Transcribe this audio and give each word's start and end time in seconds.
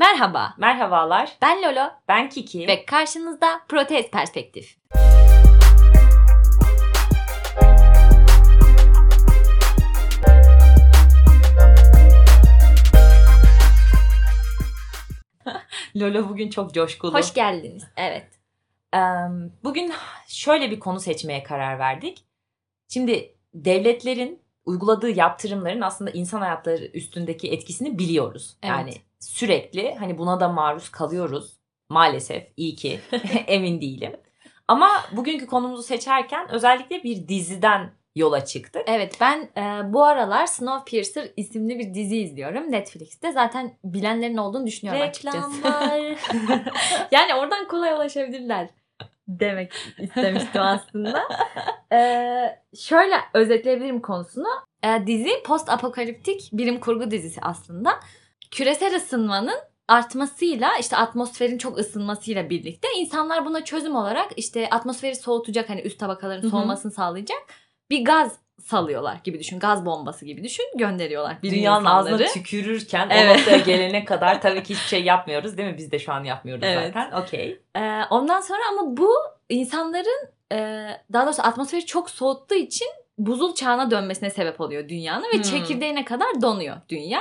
Merhaba, 0.00 0.54
Merhabalar, 0.58 1.36
ben 1.42 1.62
Lolo 1.62 1.90
ben 2.08 2.28
Kiki. 2.28 2.66
ve 2.66 2.86
karşınızda 2.86 3.60
Protez 3.68 4.10
Perspektif. 4.10 4.76
Lolo 15.96 16.28
bugün 16.28 16.50
çok 16.50 16.74
coşkulu. 16.74 17.14
Hoş 17.14 17.34
geldiniz. 17.34 17.84
Evet. 17.96 18.28
Bugün 19.64 19.92
şöyle 20.28 20.70
bir 20.70 20.80
konu 20.80 21.00
seçmeye 21.00 21.42
karar 21.42 21.78
verdik. 21.78 22.24
Şimdi 22.88 23.34
devletlerin 23.54 24.39
uyguladığı 24.64 25.10
yaptırımların 25.10 25.80
aslında 25.80 26.10
insan 26.10 26.40
hayatları 26.40 26.84
üstündeki 26.84 27.50
etkisini 27.50 27.98
biliyoruz. 27.98 28.56
Evet. 28.62 28.70
Yani 28.70 28.94
sürekli 29.20 29.94
hani 29.94 30.18
buna 30.18 30.40
da 30.40 30.48
maruz 30.48 30.88
kalıyoruz. 30.88 31.60
Maalesef 31.88 32.46
iyi 32.56 32.76
ki 32.76 33.00
emin 33.46 33.80
değilim. 33.80 34.12
Ama 34.68 34.90
bugünkü 35.12 35.46
konumuzu 35.46 35.82
seçerken 35.82 36.50
özellikle 36.50 37.02
bir 37.02 37.28
diziden 37.28 37.92
yola 38.16 38.44
çıktık. 38.44 38.82
Evet 38.86 39.16
ben 39.20 39.38
e, 39.56 39.92
bu 39.92 40.04
aralar 40.04 40.46
Snowpiercer 40.46 41.28
isimli 41.36 41.78
bir 41.78 41.94
dizi 41.94 42.16
izliyorum 42.16 42.72
Netflix'te. 42.72 43.32
Zaten 43.32 43.78
bilenlerin 43.84 44.36
olduğunu 44.36 44.66
düşünüyorum 44.66 45.02
açıkçası. 45.02 45.38
Reklamlar. 45.38 46.18
yani 47.10 47.34
oradan 47.34 47.68
kolay 47.68 47.92
ulaşabilirler 47.92 48.68
demek 49.40 49.72
istemiştim 49.98 50.62
aslında. 50.62 51.22
Ee, 51.92 52.58
şöyle 52.78 53.14
özetleyebilirim 53.34 54.00
konusunu. 54.00 54.46
Ee, 54.84 55.06
dizi 55.06 55.30
post 55.44 55.68
apokaliptik 55.68 56.50
bilim 56.52 56.80
kurgu 56.80 57.10
dizisi 57.10 57.40
aslında. 57.40 57.90
Küresel 58.50 58.96
ısınmanın 58.96 59.58
artmasıyla 59.88 60.70
işte 60.80 60.96
atmosferin 60.96 61.58
çok 61.58 61.78
ısınmasıyla 61.78 62.50
birlikte 62.50 62.88
insanlar 62.96 63.46
buna 63.46 63.64
çözüm 63.64 63.96
olarak 63.96 64.30
işte 64.36 64.70
atmosferi 64.70 65.16
soğutacak 65.16 65.70
hani 65.70 65.80
üst 65.80 65.98
tabakaların 65.98 66.48
soğumasını 66.48 66.92
sağlayacak 66.92 67.42
bir 67.90 68.04
gaz 68.04 68.38
salıyorlar 68.60 69.16
gibi 69.24 69.38
düşün. 69.40 69.58
Gaz 69.58 69.86
bombası 69.86 70.24
gibi 70.24 70.44
düşün. 70.44 70.64
Gönderiyorlar 70.78 71.42
bilim 71.42 71.54
Dünyanın 71.58 71.80
insanları. 71.80 72.14
ağzına 72.14 72.26
tükürürken 72.26 73.08
Evet. 73.10 73.36
o 73.36 73.38
noktaya 73.38 73.58
gelene 73.58 74.04
kadar 74.04 74.40
tabii 74.42 74.62
ki 74.62 74.74
hiçbir 74.74 74.88
şey 74.88 75.04
yapmıyoruz 75.04 75.56
değil 75.58 75.68
mi? 75.68 75.78
Biz 75.78 75.92
de 75.92 75.98
şu 75.98 76.12
an 76.12 76.24
yapmıyoruz 76.24 76.64
Evet. 76.66 76.92
zaten. 76.94 77.12
Okey. 77.22 77.60
Ee, 77.76 78.00
ondan 78.10 78.40
sonra 78.40 78.60
ama 78.72 78.96
bu 78.96 79.10
insanların 79.48 80.28
e, 80.52 80.86
daha 81.12 81.26
doğrusu 81.26 81.42
atmosferi 81.42 81.86
çok 81.86 82.10
soğuttuğu 82.10 82.54
için 82.54 82.88
buzul 83.18 83.54
çağına 83.54 83.90
dönmesine 83.90 84.30
sebep 84.30 84.60
oluyor 84.60 84.88
dünyanın 84.88 85.24
ve 85.28 85.36
Hmm. 85.36 85.42
çekirdeğine 85.42 86.04
kadar 86.04 86.42
donuyor 86.42 86.76
dünya. 86.88 87.20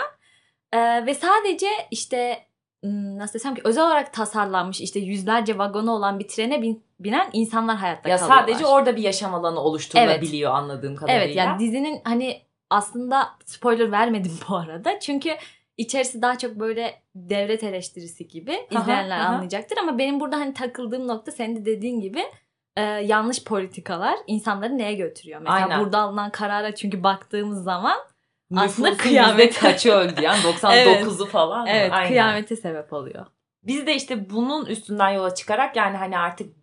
Ee, 0.74 1.06
ve 1.06 1.14
sadece 1.14 1.68
işte 1.92 2.40
nasıl 2.84 3.34
desem 3.34 3.56
ki 3.56 3.62
özel 3.64 3.84
olarak 3.86 4.14
tasarlanmış 4.14 4.82
işte 4.82 5.00
yüzlerce 5.00 5.58
vagonu 5.58 5.92
olan 5.92 6.20
bir 6.20 6.28
trene 6.28 6.62
bin- 6.62 6.84
binen 7.00 7.30
insanlar 7.34 7.78
hayatta 7.78 8.10
Ya 8.10 8.18
kalıyorlar. 8.18 8.42
sadece 8.48 8.66
orada 8.66 8.96
bir 8.96 9.02
yaşam 9.02 9.34
alanı 9.36 9.60
oluşturulabiliyor 9.60 10.52
anladığım 10.52 10.96
kadarıyla. 10.96 11.24
Evet 11.26 11.36
yani 11.36 11.60
dizinin 11.60 12.02
hani 12.04 12.42
aslında 12.70 13.30
spoiler 13.46 13.92
vermedim 13.92 14.32
bu 14.50 14.56
arada. 14.56 15.00
Çünkü 15.00 15.30
içerisi 15.78 16.22
daha 16.22 16.38
çok 16.38 16.56
böyle 16.56 17.02
devlet 17.16 17.64
eleştirisi 17.64 18.28
gibi 18.28 18.68
Aha, 18.76 18.82
izleyenler 18.82 19.20
aha. 19.20 19.28
anlayacaktır. 19.28 19.78
Ama 19.78 19.98
benim 19.98 20.20
burada 20.20 20.38
hani 20.38 20.54
takıldığım 20.54 21.08
nokta 21.08 21.32
senin 21.32 21.56
de 21.56 21.66
dediğin 21.66 22.00
gibi 22.00 22.24
e, 22.78 22.82
yanlış 22.82 23.44
politikalar 23.44 24.16
insanları 24.28 24.78
neye 24.78 24.94
götürüyor? 24.94 25.40
Mesela 25.42 25.66
Aynen. 25.66 25.80
burada 25.82 26.00
alınan 26.00 26.32
karara 26.32 26.76
çünkü 26.76 27.04
baktığımız 27.04 27.64
zaman 27.64 27.98
aslında 28.56 28.98
kıyamet. 28.98 29.60
kaçı 29.60 29.92
öldü 29.92 30.22
yani 30.22 30.40
99'u 30.44 31.26
falan 31.26 31.62
mı? 31.64 31.70
evet 31.70 31.92
Aynen. 31.94 32.08
kıyamete 32.08 32.56
sebep 32.56 32.94
oluyor. 32.94 33.26
Biz 33.64 33.88
de 33.88 33.96
işte 33.96 34.30
bunun 34.30 34.66
üstünden 34.66 35.10
yola 35.10 35.36
çıkarak 35.36 35.76
yani 35.76 35.98
hani 35.98 36.18
artık 36.18 36.56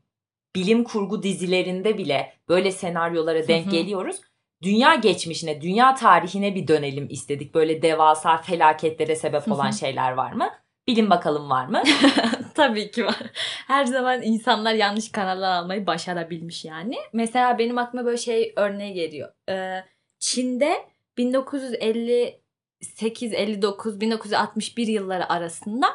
bilim 0.55 0.85
kurgu 0.85 1.23
dizilerinde 1.23 1.99
bile 1.99 2.33
böyle 2.49 2.73
senaryolara 2.73 3.49
denk 3.49 3.71
geliyoruz. 3.71 4.17
Dünya 4.63 4.95
geçmişine, 4.95 5.61
dünya 5.61 5.95
tarihine 5.95 6.55
bir 6.55 6.69
dönelim 6.69 7.07
istedik. 7.11 7.55
Böyle 7.55 7.83
devasa 7.83 8.37
felaketlere 8.37 9.17
sebep 9.17 9.53
olan 9.53 9.71
şeyler 9.71 10.13
var 10.13 10.33
mı? 10.33 10.51
Bilin 10.89 11.11
bakalım 11.11 11.51
var 11.51 11.67
mı? 11.67 11.83
Tabii 12.55 12.91
ki 12.91 13.07
var. 13.07 13.17
Her 13.67 13.85
zaman 13.85 14.23
insanlar 14.23 14.75
yanlış 14.75 15.13
kararlar 15.13 15.51
almayı 15.53 15.87
başarabilmiş 15.87 16.65
yani. 16.65 16.97
Mesela 17.13 17.59
benim 17.59 17.79
aklıma 17.79 18.05
böyle 18.05 18.17
şey 18.17 18.53
örneği 18.57 18.95
geliyor. 18.95 19.29
Ee, 19.49 19.85
Çin'de 20.19 20.77
1958, 21.19 23.33
59, 23.33 24.01
1961 24.01 24.87
yılları 24.87 25.33
arasında 25.33 25.87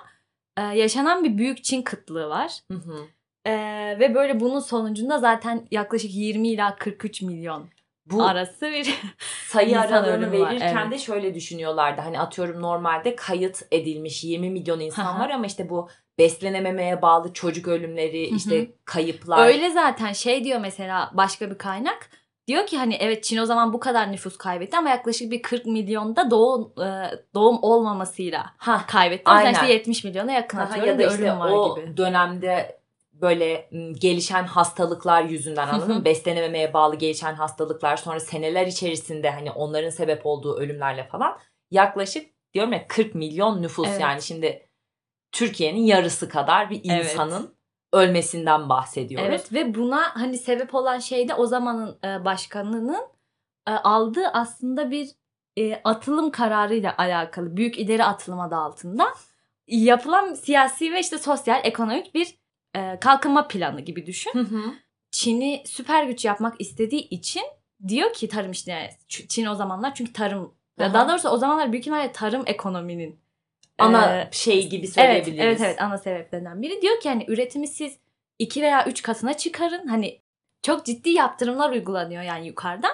e, 0.57 0.61
yaşanan 0.61 1.23
bir 1.23 1.37
büyük 1.37 1.63
Çin 1.63 1.81
kıtlığı 1.81 2.29
var. 2.29 2.59
Hı 2.71 2.77
hı. 2.77 3.07
Ee, 3.45 3.97
ve 3.99 4.15
böyle 4.15 4.39
bunun 4.39 4.59
sonucunda 4.59 5.19
zaten 5.19 5.67
yaklaşık 5.71 6.13
20 6.13 6.47
ila 6.47 6.75
43 6.75 7.21
milyon 7.21 7.69
Bu 8.05 8.23
arası 8.23 8.71
bir 8.71 8.99
sayı 9.47 9.79
aralığını 9.79 10.17
ölümü 10.17 10.39
var, 10.39 10.49
verirken 10.49 10.81
evet. 10.81 10.91
de 10.91 10.97
şöyle 10.97 11.35
düşünüyorlardı. 11.35 12.01
Hani 12.01 12.19
atıyorum 12.19 12.61
normalde 12.61 13.15
kayıt 13.15 13.61
edilmiş 13.71 14.23
20 14.23 14.49
milyon 14.49 14.79
insan 14.79 15.19
var 15.19 15.29
ama 15.29 15.45
işte 15.45 15.69
bu 15.69 15.89
beslenememeye 16.17 17.01
bağlı 17.01 17.33
çocuk 17.33 17.67
ölümleri, 17.67 18.23
işte 18.23 18.71
kayıplar. 18.85 19.47
Öyle 19.47 19.69
zaten 19.69 20.13
şey 20.13 20.43
diyor 20.43 20.59
mesela 20.59 21.11
başka 21.13 21.49
bir 21.49 21.57
kaynak. 21.57 22.09
Diyor 22.51 22.65
ki 22.65 22.77
hani 22.77 22.95
evet 22.95 23.23
Çin 23.23 23.37
o 23.37 23.45
zaman 23.45 23.73
bu 23.73 23.79
kadar 23.79 24.11
nüfus 24.11 24.37
kaybetti 24.37 24.77
ama 24.77 24.89
yaklaşık 24.89 25.31
bir 25.31 25.41
40 25.41 25.65
milyonda 25.65 26.31
doğum 26.31 26.73
e, 26.81 27.11
doğum 27.33 27.59
olmamasıyla 27.61 28.53
Ha, 28.57 28.85
kaybetti. 28.87 29.31
O 29.31 29.33
yüzden 29.33 29.45
Aynen. 29.45 29.53
işte 29.53 29.73
70 29.73 30.03
milyona 30.03 30.31
yakın 30.31 30.57
Aha, 30.57 30.65
atıyorum 30.65 30.87
ya 30.91 30.99
da 30.99 31.13
işte 31.13 31.23
ölüm 31.23 31.39
var 31.39 31.51
o 31.51 31.75
gibi. 31.75 31.97
dönemde 31.97 32.79
böyle 33.13 33.69
gelişen 33.93 34.43
hastalıklar 34.43 35.23
yüzünden 35.23 35.67
anladın 35.67 35.97
mı? 35.97 36.05
Beslenememeye 36.05 36.73
bağlı 36.73 36.95
gelişen 36.95 37.33
hastalıklar 37.33 37.97
sonra 37.97 38.19
seneler 38.19 38.67
içerisinde 38.67 39.29
hani 39.29 39.51
onların 39.51 39.89
sebep 39.89 40.25
olduğu 40.25 40.57
ölümlerle 40.57 41.03
falan 41.03 41.37
yaklaşık 41.71 42.29
diyorum 42.53 42.73
ya 42.73 42.87
40 42.87 43.15
milyon 43.15 43.61
nüfus 43.61 43.87
Evet. 43.89 44.01
yani 44.01 44.21
şimdi 44.21 44.69
Türkiye'nin 45.31 45.83
yarısı 45.83 46.29
kadar 46.29 46.69
bir 46.69 46.81
Evet. 46.89 47.15
Ölmesinden 47.93 48.69
bahsediyoruz. 48.69 49.27
Evet 49.27 49.53
ve 49.53 49.75
buna 49.75 50.01
hani 50.13 50.37
sebep 50.37 50.75
olan 50.75 50.99
şey 50.99 51.29
de 51.29 51.35
o 51.35 51.45
zamanın 51.45 51.97
e, 52.03 52.25
başkanının 52.25 53.01
e, 53.67 53.71
aldığı 53.71 54.27
aslında 54.27 54.91
bir 54.91 55.09
e, 55.57 55.81
atılım 55.83 56.31
kararıyla 56.31 56.95
alakalı. 56.97 57.57
Büyük 57.57 57.79
ileri 57.79 58.03
atılım 58.03 58.39
adı 58.39 58.55
altında 58.55 59.13
yapılan 59.67 60.33
siyasi 60.33 60.93
ve 60.93 60.99
işte 60.99 61.17
sosyal 61.17 61.61
ekonomik 61.63 62.15
bir 62.15 62.35
e, 62.75 62.99
kalkınma 62.99 63.47
planı 63.47 63.81
gibi 63.81 64.05
düşün. 64.05 64.31
Hı 64.33 64.39
hı. 64.39 64.61
Çin'i 65.11 65.63
süper 65.65 66.03
güç 66.03 66.25
yapmak 66.25 66.61
istediği 66.61 67.09
için 67.09 67.43
diyor 67.87 68.13
ki 68.13 68.27
tarım 68.27 68.51
işte 68.51 68.89
Çin 69.07 69.45
o 69.45 69.55
zamanlar 69.55 69.95
çünkü 69.95 70.13
tarım 70.13 70.53
Aha. 70.79 70.93
daha 70.93 71.09
doğrusu 71.09 71.29
o 71.29 71.37
zamanlar 71.37 71.71
büyük 71.71 71.83
ihtimalle 71.83 72.11
tarım 72.11 72.43
ekonominin 72.45 73.20
Ana 73.81 74.21
e, 74.21 74.29
şey 74.31 74.69
gibi 74.69 74.85
evet, 74.85 74.93
söyleyebiliriz. 74.93 75.43
evet 75.43 75.61
evet 75.61 75.81
ana 75.81 75.97
sebeplerinden 75.97 76.61
biri 76.61 76.81
diyor 76.81 76.99
ki 76.99 77.09
hani 77.09 77.25
üretimi 77.27 77.67
siz 77.67 77.97
iki 78.39 78.61
veya 78.61 78.85
üç 78.85 79.01
katına 79.01 79.37
çıkarın 79.37 79.87
hani 79.87 80.19
çok 80.63 80.85
ciddi 80.85 81.09
yaptırımlar 81.09 81.69
uygulanıyor 81.69 82.23
yani 82.23 82.47
yukarıdan. 82.47 82.91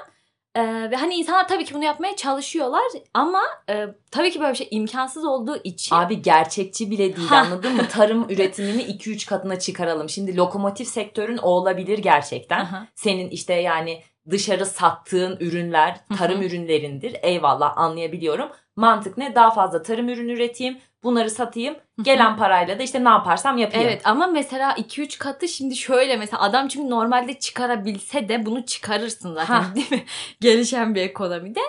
E, 0.56 0.92
ve 0.92 0.96
hani 0.96 1.16
insanlar 1.16 1.47
tabii 1.47 1.66
ki 1.66 1.74
bunu 1.74 1.84
yapmaya 1.84 2.16
çalışıyorlar 2.16 2.84
ama 3.14 3.42
e, 3.70 3.88
tabii 4.12 4.31
ki 4.31 4.40
böyle 4.40 4.52
bir 4.52 4.58
şey 4.58 4.68
imkansız 4.72 5.26
olduğu 5.26 5.58
için 5.64 5.96
Abi 5.96 6.22
gerçekçi 6.22 6.92
bile 6.92 7.16
değil 7.16 7.31
anladın 7.31 7.76
mı? 7.76 7.88
Tarım 7.92 8.30
üretimini 8.30 8.84
2-3 8.84 9.30
katına 9.30 9.59
çıkaralım. 9.59 10.09
Şimdi 10.09 10.38
lokomotif 10.38 10.88
sektörün 10.88 11.38
o 11.38 11.50
olabilir 11.50 11.97
gerçekten. 11.97 12.59
Aha. 12.59 12.88
Senin 12.96 13.30
işte 13.30 13.53
yani 13.53 14.03
dışarı 14.30 14.66
sattığın 14.66 15.38
ürünler 15.40 16.00
tarım 16.18 16.42
ürünlerindir. 16.42 17.16
Eyvallah 17.22 17.78
anlayabiliyorum. 17.78 18.50
Mantık 18.78 19.18
ne? 19.18 19.36
Daha 19.36 19.52
fazla 19.52 19.82
tarım 19.82 20.10
ürünü 20.10 20.32
üreteyim. 20.34 20.78
Bunları 21.04 21.30
satayım. 21.30 21.76
Gelen 22.02 22.38
parayla 22.38 22.79
da 22.79 22.84
işte 22.84 23.03
ne 23.03 23.09
yaparsam 23.09 23.58
yapayım. 23.58 23.88
Evet 23.88 24.02
ama 24.06 24.28
mesela 24.28 24.72
2-3 24.72 25.18
katı 25.18 25.47
şimdi 25.47 25.76
şöyle 25.76 26.18
mesela 26.18 26.41
adam 26.41 26.68
çünkü 26.68 26.90
normalde 26.90 27.40
çıkarabilse 27.40 28.29
de 28.29 28.46
bunu 28.46 28.66
çıkarırsın 28.66 29.34
zaten 29.34 29.62
Ha. 29.62 29.76
değil 29.76 29.91
mi? 29.91 30.03
Gelişen 30.41 30.96
bir 30.96 31.02
ekonomide. 31.02 31.59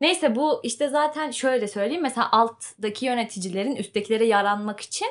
Neyse 0.00 0.36
bu 0.36 0.60
işte 0.62 0.88
zaten 0.88 1.30
şöyle 1.30 1.68
söyleyeyim 1.68 2.02
mesela 2.02 2.32
alttaki 2.32 3.06
yöneticilerin 3.06 3.76
üsttekilere 3.76 4.26
yaranmak 4.26 4.80
için 4.80 5.08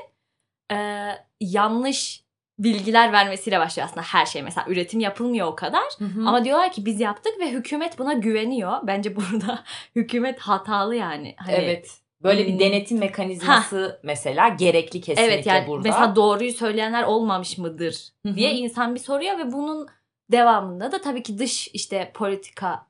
e, 0.71 1.07
yanlış 1.41 2.23
bilgiler 2.59 3.11
vermesiyle 3.11 3.59
başlıyor 3.59 3.87
aslında 3.87 4.01
her 4.05 4.25
şey. 4.25 4.43
Mesela 4.43 4.65
üretim 4.69 4.99
yapılmıyor 4.99 5.47
o 5.47 5.55
kadar. 5.55 5.83
Hı 5.99 6.05
hı. 6.05 6.27
Ama 6.27 6.43
diyorlar 6.45 6.71
ki 6.71 6.85
biz 6.85 6.99
yaptık 6.99 7.33
ve 7.39 7.51
hükümet 7.51 7.99
buna 7.99 8.13
güveniyor. 8.13 8.73
Bence 8.83 9.15
burada 9.15 9.63
hükümet 9.95 10.39
hatalı 10.39 10.95
yani. 10.95 11.35
Hani, 11.37 11.55
evet. 11.55 11.97
Böyle 12.23 12.47
bir 12.47 12.51
Hmm. 12.53 12.59
denetim 12.59 12.97
mekanizması 12.99 13.99
mesela 14.03 14.47
gerekli 14.47 15.01
kesinlikle 15.01 15.33
Evet 15.33 15.45
yani 15.45 15.67
burada. 15.67 15.89
mesela 15.89 16.15
doğruyu 16.15 16.51
söyleyenler 16.51 17.03
olmamış 17.03 17.57
mıdır 17.57 18.09
diye 18.35 18.51
insan 18.53 18.95
bir 18.95 18.99
soruyor 18.99 19.37
ve 19.37 19.51
bunun 19.51 19.87
devamında 20.31 20.91
da 20.91 21.01
tabii 21.01 21.23
ki 21.23 21.37
dış 21.39 21.67
işte 21.73 22.11
politika 22.13 22.87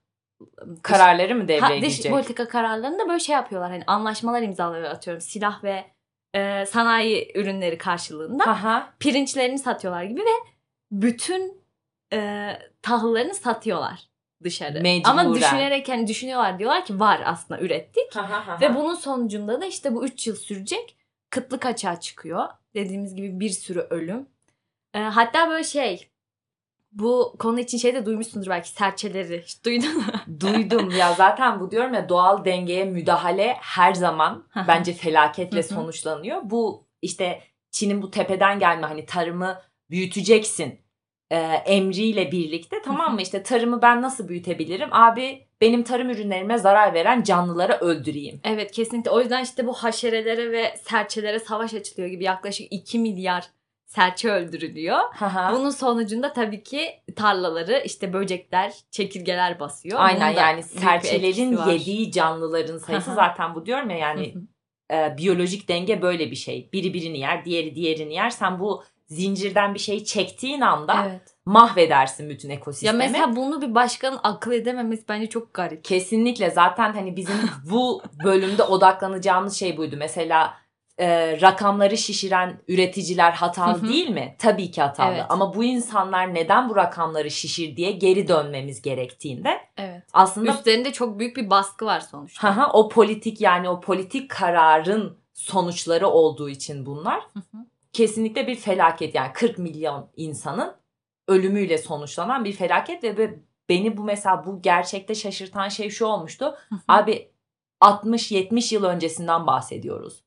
dış- 0.60 0.82
kararları 0.82 1.36
mı 1.36 1.42
ha, 1.42 1.48
devreye 1.48 1.82
dış 1.82 1.92
girecek? 1.94 2.12
politika 2.12 2.48
kararlarında 2.48 3.08
böyle 3.10 3.20
şey 3.20 3.34
yapıyorlar 3.36 3.72
hani 3.72 3.84
anlaşmalar 3.88 4.42
imzalıyor 4.42 4.84
atıyorum 4.90 5.22
silah 5.22 5.64
ve 5.64 5.86
e, 6.36 6.66
sanayi 6.66 7.32
ürünleri 7.36 7.78
karşılığında 7.78 8.44
Aha. 8.44 8.94
pirinçlerini 9.00 9.60
satıyorlar 9.60 10.04
gibi 10.04 10.20
ve 10.20 10.50
bütün 10.92 11.62
e, 12.14 12.50
tahıllarını 12.82 13.34
satıyorlar 13.34 14.10
dışarı. 14.44 14.82
Mecburen. 14.82 15.12
Ama 15.12 15.36
düşünerek 15.36 15.90
hani 15.90 16.08
düşünüyorlar 16.08 16.60
diyorlar 16.60 16.86
ki 16.86 17.00
var 17.00 17.22
aslında 17.26 17.62
ürettik. 17.62 18.18
Aha, 18.18 18.62
Ve 18.62 18.76
bunun 18.76 18.96
sonucunda 18.96 19.62
da 19.62 19.66
işte 19.66 19.96
bu 19.96 20.06
3 20.06 20.28
yıl 20.28 20.36
sürecek 20.36 20.98
kıtlık 21.30 21.66
açığa 21.66 22.00
çıkıyor. 22.00 22.48
Dediğimiz 22.76 23.16
gibi 23.16 23.40
bir 23.40 23.50
sürü 23.50 23.80
ölüm. 23.80 24.30
E, 24.94 25.00
hatta 25.00 25.50
böyle 25.50 25.64
şey 25.64 26.10
bu 26.92 27.36
konu 27.40 27.60
için 27.60 27.78
şey 27.78 27.94
de 27.94 28.06
duymuşsundur 28.06 28.48
belki 28.48 28.70
serçeleri. 28.70 29.42
Hiç 29.46 29.66
duydun 29.66 29.98
mu? 29.98 30.04
Duydum 30.40 30.92
ya 30.92 31.14
zaten 31.14 31.60
bu 31.60 31.72
diyorum 31.72 31.94
ya 31.94 32.10
doğal 32.10 32.46
dengeye 32.46 32.86
müdahale 32.86 33.58
her 33.60 33.94
zaman 33.94 34.48
bence 34.68 34.94
felaketle 34.94 35.64
sonuçlanıyor. 35.64 36.42
Bu 36.44 36.88
işte 37.02 37.42
Çin'in 37.72 38.02
bu 38.02 38.12
tepeden 38.12 38.60
gelme 38.60 38.88
hani 38.88 39.06
tarımı 39.06 39.62
büyüteceksin 39.90 40.80
e, 41.32 41.38
emriyle 41.66 42.32
birlikte 42.32 42.82
tamam 42.86 43.14
mı 43.14 43.22
işte 43.22 43.44
tarımı 43.44 43.82
ben 43.82 44.02
nasıl 44.02 44.28
büyütebilirim? 44.28 44.90
Abi 44.92 45.48
benim 45.62 45.84
tarım 45.84 46.10
ürünlerime 46.10 46.58
zarar 46.58 46.94
veren 46.94 47.24
canlıları 47.24 47.74
öldüreyim. 47.74 48.40
Evet 48.44 48.72
kesinlikle. 48.72 49.12
O 49.12 49.20
yüzden 49.20 49.44
işte 49.44 49.68
bu 49.68 49.74
haşerelere 49.74 50.52
ve 50.52 50.76
serçelere 50.84 51.40
savaş 51.40 51.74
açılıyor 51.74 52.10
gibi 52.10 52.24
yaklaşık 52.24 52.68
2 52.72 53.00
milyar 53.00 53.50
serçe 53.88 54.32
öldürülüyor. 54.32 55.00
Haha. 55.14 55.54
Bunun 55.54 55.70
sonucunda 55.70 56.34
tabii 56.34 56.64
ki 56.64 56.90
tarlaları 57.16 57.82
işte 57.86 58.14
böcekler, 58.14 58.74
çekirgeler 58.92 59.60
basıyor. 59.60 60.00
Aynen 60.00 60.30
yani 60.30 60.64
serçelerin 60.64 61.60
yediği 61.68 62.12
canlıların 62.12 62.78
sayısı 62.78 63.12
hı. 63.12 63.16
zaten 63.16 63.56
bu 63.56 63.66
diyorum 63.66 63.90
ya 63.90 63.98
yani 63.98 64.34
e, 64.92 65.18
biyolojik 65.18 65.70
denge 65.70 66.02
böyle 66.02 66.32
bir 66.32 66.36
şey. 66.36 66.70
Biri 66.74 66.94
birini 66.94 67.20
yer, 67.20 67.46
diğeri 67.46 67.76
diğerini 67.76 68.14
yer. 68.14 68.30
Sen 68.30 68.60
bu 68.60 68.84
zincirden 69.06 69.74
bir 69.74 69.80
şey 69.80 70.04
çektiğin 70.04 70.62
anda 70.62 71.06
Evet. 71.10 71.22
mahvedersin 71.46 72.30
bütün 72.30 72.50
Ya 72.50 72.56
ekosistemi. 72.56 72.98
mesela 72.98 73.36
bunu 73.36 73.62
bir 73.62 73.76
başkanın 73.76 74.20
akıl 74.24 74.52
edememesi 74.52 75.04
bence 75.10 75.30
çok 75.30 75.54
garip. 75.54 75.84
Kesinlikle 75.84 76.50
zaten 76.50 76.94
hani 76.94 77.16
bizim 77.16 77.36
bu 77.72 78.02
bölümde 78.24 78.64
odaklanacağımız 78.64 79.54
şey 79.54 79.78
buydu. 79.78 79.96
Mesela 80.00 80.54
e, 81.00 81.42
rakamları 81.42 81.98
şişiren 81.98 82.62
üreticiler 82.68 83.32
hatalı 83.32 83.88
değil 83.88 84.10
mi? 84.10 84.36
Tabii 84.40 84.72
ki 84.72 84.82
hatalı. 84.82 85.14
Evet. 85.14 85.26
Ama 85.30 85.56
bu 85.56 85.64
insanlar 85.64 86.34
neden 86.34 86.70
bu 86.70 86.76
rakamları 86.76 87.32
şişir 87.32 87.76
diye 87.76 87.92
geri 87.92 88.28
dönmemiz 88.28 88.82
gerektiğinde 88.82 89.50
Evet. 89.78 90.04
aslında 90.14 90.52
Üstlerinde 90.52 90.94
çok 90.94 91.20
büyük 91.20 91.38
bir 91.38 91.50
baskı 91.50 91.86
var 91.86 92.00
sonuçta. 92.00 92.48
Haha, 92.48 92.72
o 92.74 92.90
politik 92.90 93.42
yani 93.42 93.70
o 93.70 93.82
politik 93.82 94.32
kararın 94.32 95.18
sonuçları 95.34 96.08
olduğu 96.08 96.50
için 96.50 96.86
bunlar 96.86 97.20
kesinlikle 97.94 98.48
bir 98.48 98.56
felaket 98.56 99.16
yani 99.16 99.34
40 99.34 99.58
milyon 99.58 100.10
insanın 100.16 100.76
ölümüyle 101.28 101.78
sonuçlanan 101.78 102.46
bir 102.46 102.54
felaket 102.54 103.04
ve 103.04 103.18
be- 103.18 103.40
beni 103.70 103.98
bu 103.98 104.04
mesela 104.04 104.46
bu 104.46 104.62
gerçekte 104.62 105.16
şaşırtan 105.16 105.70
şey 105.70 105.90
şu 105.90 106.06
olmuştu. 106.06 106.58
Abi 106.88 107.32
60-70 107.82 108.74
yıl 108.76 108.84
öncesinden 108.84 109.48
bahsediyoruz. 109.48 110.24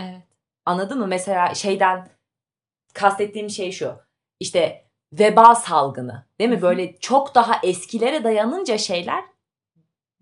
Evet. 0.00 0.22
Anladın 0.66 0.98
mı? 0.98 1.06
Mesela 1.06 1.54
şeyden 1.54 2.08
kastettiğim 2.94 3.50
şey 3.50 3.72
şu. 3.72 3.92
İşte 4.40 4.84
veba 5.12 5.54
salgını 5.54 6.26
değil 6.38 6.50
mi? 6.50 6.62
Böyle 6.62 6.96
çok 6.96 7.34
daha 7.34 7.60
eskilere 7.62 8.24
dayanınca 8.24 8.78
şeyler 8.78 9.24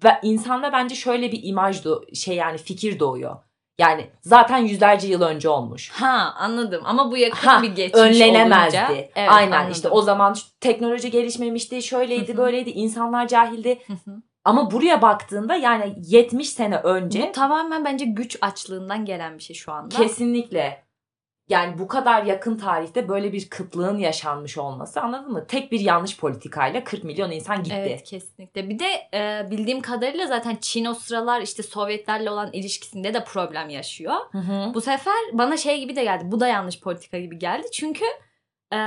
ve 0.04 0.18
insanda 0.22 0.72
bence 0.72 0.94
şöyle 0.94 1.32
bir 1.32 1.40
imaj 1.42 1.84
do- 1.84 2.14
şey 2.16 2.36
yani 2.36 2.58
fikir 2.58 2.98
doğuyor. 2.98 3.36
Yani 3.78 4.10
zaten 4.20 4.58
yüzlerce 4.58 5.08
yıl 5.08 5.22
önce 5.22 5.48
olmuş. 5.48 5.90
Ha 5.90 6.34
anladım 6.38 6.82
ama 6.86 7.10
bu 7.10 7.16
yakın 7.16 7.48
Ha, 7.48 7.62
bir 7.62 7.68
geçmiş 7.76 8.00
Önlenemezdi. 8.00 8.76
olunca. 8.78 8.88
Evet, 8.92 9.30
Aynen 9.30 9.52
anladım. 9.52 9.72
işte 9.72 9.88
o 9.88 10.02
zaman 10.02 10.36
teknoloji 10.60 11.10
gelişmemişti, 11.10 11.82
şöyleydi, 11.82 12.36
böyleydi, 12.36 12.70
insanlar 12.70 13.28
cahildi. 13.28 13.78
Ama 14.48 14.70
buraya 14.70 15.02
baktığında 15.02 15.54
yani 15.54 15.94
70 16.06 16.48
sene 16.48 16.76
önce 16.76 17.28
Bu 17.28 17.32
tamamen 17.32 17.84
bence 17.84 18.04
güç 18.04 18.38
açlığından 18.40 19.04
gelen 19.04 19.38
bir 19.38 19.42
şey 19.42 19.56
şu 19.56 19.72
anda. 19.72 19.96
Kesinlikle. 19.96 20.84
Yani 21.48 21.78
bu 21.78 21.88
kadar 21.88 22.22
yakın 22.22 22.56
tarihte 22.56 23.08
böyle 23.08 23.32
bir 23.32 23.50
kıtlığın 23.50 23.98
yaşanmış 23.98 24.58
olması 24.58 25.00
anladın 25.00 25.32
mı? 25.32 25.46
Tek 25.46 25.72
bir 25.72 25.80
yanlış 25.80 26.18
politikayla 26.18 26.84
40 26.84 27.04
milyon 27.04 27.30
insan 27.30 27.62
gitti. 27.62 27.76
Evet 27.78 28.04
kesinlikle. 28.04 28.68
Bir 28.68 28.78
de 28.78 29.08
e, 29.14 29.50
bildiğim 29.50 29.80
kadarıyla 29.80 30.26
zaten 30.26 30.58
Çin 30.60 30.84
o 30.84 30.94
sıralar 30.94 31.40
işte 31.40 31.62
Sovyetlerle 31.62 32.30
olan 32.30 32.52
ilişkisinde 32.52 33.14
de 33.14 33.24
problem 33.24 33.68
yaşıyor. 33.68 34.14
Hı 34.32 34.38
hı. 34.38 34.74
Bu 34.74 34.80
sefer 34.80 35.14
bana 35.32 35.56
şey 35.56 35.80
gibi 35.80 35.96
de 35.96 36.04
geldi. 36.04 36.24
Bu 36.26 36.40
da 36.40 36.46
yanlış 36.46 36.80
politika 36.80 37.18
gibi 37.18 37.38
geldi. 37.38 37.66
Çünkü 37.72 38.04
e, 38.72 38.78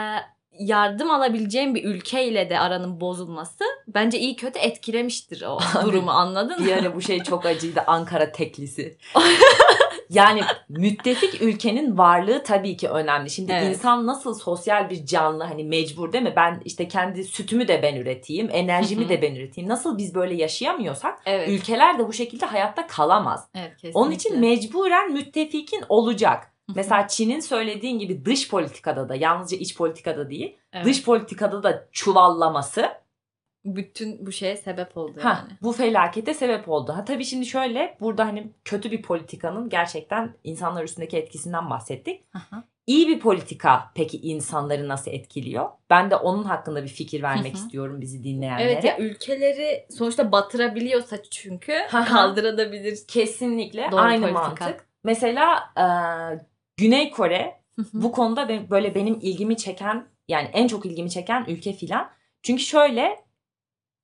yardım 0.60 1.12
alabileceğim 1.12 1.76
bir 1.76 1.84
ülkeyle 1.84 2.50
de 2.50 2.60
aranın 2.60 3.02
bozulması 3.02 3.64
bence 3.88 4.20
iyi 4.20 4.36
kötü 4.36 4.60
etkilemiştir 4.60 5.42
o 5.42 5.58
Abi, 5.76 5.86
durumu 5.86 6.12
anladın 6.12 6.62
mı? 6.62 6.70
Yani 6.70 6.96
bu 6.96 7.02
şey 7.02 7.24
çok 7.24 7.46
acıydı 7.46 7.84
Ankara 7.88 8.32
teklisi. 8.32 8.98
yani 10.10 10.42
müttefik 10.70 11.42
ülkenin 11.42 11.98
varlığı 11.98 12.44
tabii 12.44 12.78
ki 12.78 12.90
önemli. 12.90 13.30
Şimdi 13.30 13.52
Evet. 13.52 13.76
insan 13.76 14.08
nasıl 14.08 14.34
sosyal 14.34 14.90
bir 14.90 15.06
canlı 15.06 15.44
hani 15.44 15.64
mecbur 15.64 16.14
değil 16.14 16.24
mi? 16.24 16.34
Ben 16.36 16.62
işte 16.66 16.88
kendi 16.88 17.24
sütümü 17.24 17.68
de 17.68 17.84
ben 17.84 17.96
üreteyim, 17.96 18.50
enerjimi 18.52 19.10
de 19.10 19.22
ben 19.22 19.36
üreteyim. 19.36 19.70
Nasıl 19.70 19.98
biz 19.98 20.16
böyle 20.16 20.36
yaşayamıyorsak 20.36 21.20
Evet. 21.26 21.50
ülkeler 21.50 22.00
de 22.00 22.08
bu 22.08 22.14
şekilde 22.14 22.46
hayatta 22.46 22.88
kalamaz. 22.88 23.48
evet 23.56 23.72
kesinlikle. 23.76 24.00
Onun 24.00 24.12
için 24.12 24.40
mecburen 24.40 25.12
müttefikin 25.14 25.84
olacak. 25.90 26.51
Mesela 26.76 27.08
Çin'in 27.08 27.40
söylediğin 27.40 28.00
gibi 28.00 28.26
dış 28.26 28.50
politikada 28.50 29.10
da 29.10 29.16
yalnızca 29.16 29.58
iç 29.58 29.78
politikada 29.78 30.30
değil 30.30 30.58
Evet. 30.74 30.86
dış 30.86 31.04
politikada 31.04 31.64
da 31.64 31.88
çuvallaması 31.92 32.90
bütün 33.66 34.26
bu 34.26 34.32
şeye 34.32 34.58
sebep 34.58 34.98
oldu 34.98 35.20
ha, 35.22 35.30
yani. 35.30 35.58
bu 35.62 35.72
felakete 35.72 36.34
sebep 36.34 36.70
oldu. 36.70 36.94
Ha 36.96 37.06
tabii 37.06 37.26
şimdi 37.26 37.46
şöyle 37.46 37.98
burada 38.00 38.26
hani 38.26 38.52
kötü 38.66 38.92
bir 38.92 39.02
politikanın 39.02 39.70
gerçekten 39.70 40.34
insanlar 40.44 40.84
üstündeki 40.84 41.18
etkisinden 41.18 41.70
bahsettik. 41.70 42.24
Aha. 42.34 42.64
İyi 42.88 43.08
bir 43.08 43.20
politika 43.20 43.92
peki 43.96 44.18
insanları 44.22 44.88
nasıl 44.88 45.12
etkiliyor? 45.12 45.70
Ben 45.90 46.12
de 46.12 46.16
onun 46.16 46.44
hakkında 46.44 46.84
bir 46.84 46.88
fikir 46.88 47.22
vermek 47.24 47.56
istiyorum 47.56 48.02
bizi 48.02 48.24
dinleyenlere. 48.24 48.72
Evet 48.72 48.84
ya 48.84 48.98
ülkeleri 48.98 49.88
sonuçta 49.98 50.32
batırabiliyorsa 50.32 51.24
çünkü 51.24 51.74
kaldırabilir. 51.90 53.00
Kesinlikle 53.08 53.88
Doğru 53.92 54.02
aynı 54.02 54.22
politika. 54.22 54.42
mantık. 54.42 54.86
Mesela 55.04 55.74
e, 55.78 55.84
Güney 56.82 57.12
Kore 57.12 57.62
bu 57.94 58.12
konuda 58.12 58.50
be- 58.50 58.70
böyle 58.70 58.96
benim 58.96 59.20
ilgimi 59.22 59.58
çeken 59.58 60.08
yani 60.28 60.50
en 60.54 60.68
çok 60.68 60.86
ilgimi 60.86 61.10
çeken 61.10 61.46
ülke 61.48 61.74
filan. 61.74 62.10
Çünkü 62.44 62.64
şöyle 62.64 63.26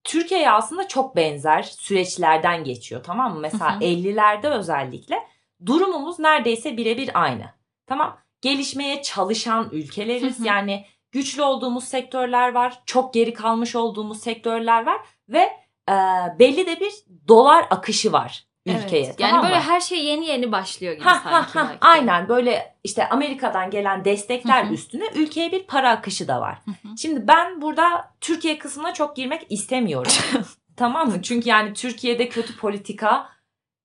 Türkiye'ye 0.03 0.51
aslında 0.51 0.87
çok 0.87 1.15
benzer 1.15 1.63
süreçlerden 1.63 2.63
geçiyor 2.63 3.03
tamam 3.03 3.33
mı? 3.33 3.39
Mesela 3.39 3.75
Hı 3.75 3.79
hı. 3.79 3.83
50'lerde 3.83 4.49
özellikle 4.49 5.27
durumumuz 5.65 6.19
neredeyse 6.19 6.77
birebir 6.77 7.09
aynı. 7.13 7.45
Tamam 7.87 8.17
gelişmeye 8.41 9.01
çalışan 9.01 9.69
ülkeleriz 9.71 10.39
yani 10.45 10.85
güçlü 11.11 11.41
olduğumuz 11.41 11.83
sektörler 11.83 12.53
var 12.53 12.79
çok 12.85 13.13
geri 13.13 13.33
kalmış 13.33 13.75
olduğumuz 13.75 14.19
sektörler 14.19 14.85
var 14.85 15.01
ve 15.29 15.49
e, 15.89 15.93
belli 16.39 16.65
de 16.65 16.79
bir 16.79 16.93
dolar 17.27 17.67
akışı 17.69 18.11
var 18.11 18.46
ülkeye. 18.67 19.05
Evet. 19.05 19.19
Yani 19.19 19.29
tamam 19.31 19.45
böyle 19.45 19.55
mı? 19.55 19.61
her 19.61 19.79
şey 19.81 20.05
yeni 20.05 20.25
yeni 20.25 20.51
başlıyor 20.51 20.93
gibi 20.93 21.03
Ha, 21.03 21.19
sanki. 21.23 21.59
ha, 21.59 21.67
ha, 21.69 21.77
aynen 21.81 22.29
böyle 22.29 22.75
işte 22.83 23.09
Amerika'dan 23.09 23.69
gelen 23.69 24.05
destekler 24.05 24.63
Hı 24.63 24.69
hı. 24.69 24.73
üstüne 24.73 25.05
ülkeye 25.15 25.51
bir 25.51 25.63
para 25.63 25.89
akışı 25.91 26.27
da 26.27 26.41
var. 26.41 26.57
Hı 26.65 26.71
hı. 26.71 26.97
Şimdi 26.97 27.27
ben 27.27 27.61
burada 27.61 28.11
Türkiye 28.21 28.57
kısmına 28.59 28.93
çok 28.93 29.15
girmek 29.15 29.45
istemiyorum. 29.49 30.11
tamam 30.75 31.09
mı? 31.09 31.21
Çünkü 31.21 31.49
yani 31.49 31.73
Türkiye'de 31.73 32.29
kötü 32.29 32.57
politika 32.57 33.29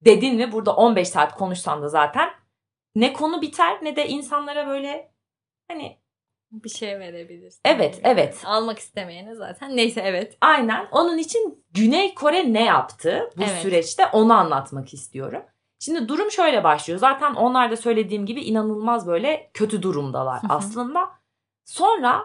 dedin 0.05 0.37
mi 0.37 0.53
burada 0.53 0.77
15 0.77 1.09
saat 1.09 1.35
konuşsan 1.35 1.83
da 1.83 1.89
zaten 1.89 2.31
ne 2.95 3.13
konu 3.13 3.43
biter 3.43 3.79
ne 3.83 3.97
de 3.97 4.09
insanlara 4.09 4.67
böyle 4.67 5.13
hani 5.71 5.99
bir 6.53 6.69
şey 6.69 6.99
verebilirsin. 6.99 7.61
Evet, 7.65 8.01
evet. 8.05 8.43
Almak 8.45 8.79
istemeyene 8.79 9.35
zaten. 9.35 9.77
Neyse 9.77 10.01
evet. 10.05 10.37
aynen 10.41 10.89
onun 10.93 11.19
için 11.19 11.65
Güney 11.71 12.15
Kore 12.15 12.53
ne 12.53 12.65
yaptı 12.65 13.31
bu 13.37 13.43
Evet. 13.43 13.63
süreçte 13.63 14.07
onu 14.07 14.35
anlatmak 14.35 14.95
istiyorum. 14.95 15.43
Şimdi 15.79 16.09
durum 16.09 16.31
şöyle 16.31 16.65
başlıyor. 16.65 17.01
Zaten 17.01 17.35
onlar 17.35 17.71
da 17.71 17.77
söylediğim 17.77 18.27
gibi 18.27 18.41
inanılmaz 18.41 19.07
böyle 19.07 19.51
kötü 19.55 19.83
durumdalar 19.83 20.41
aslında. 20.49 21.11
Sonra 21.65 22.25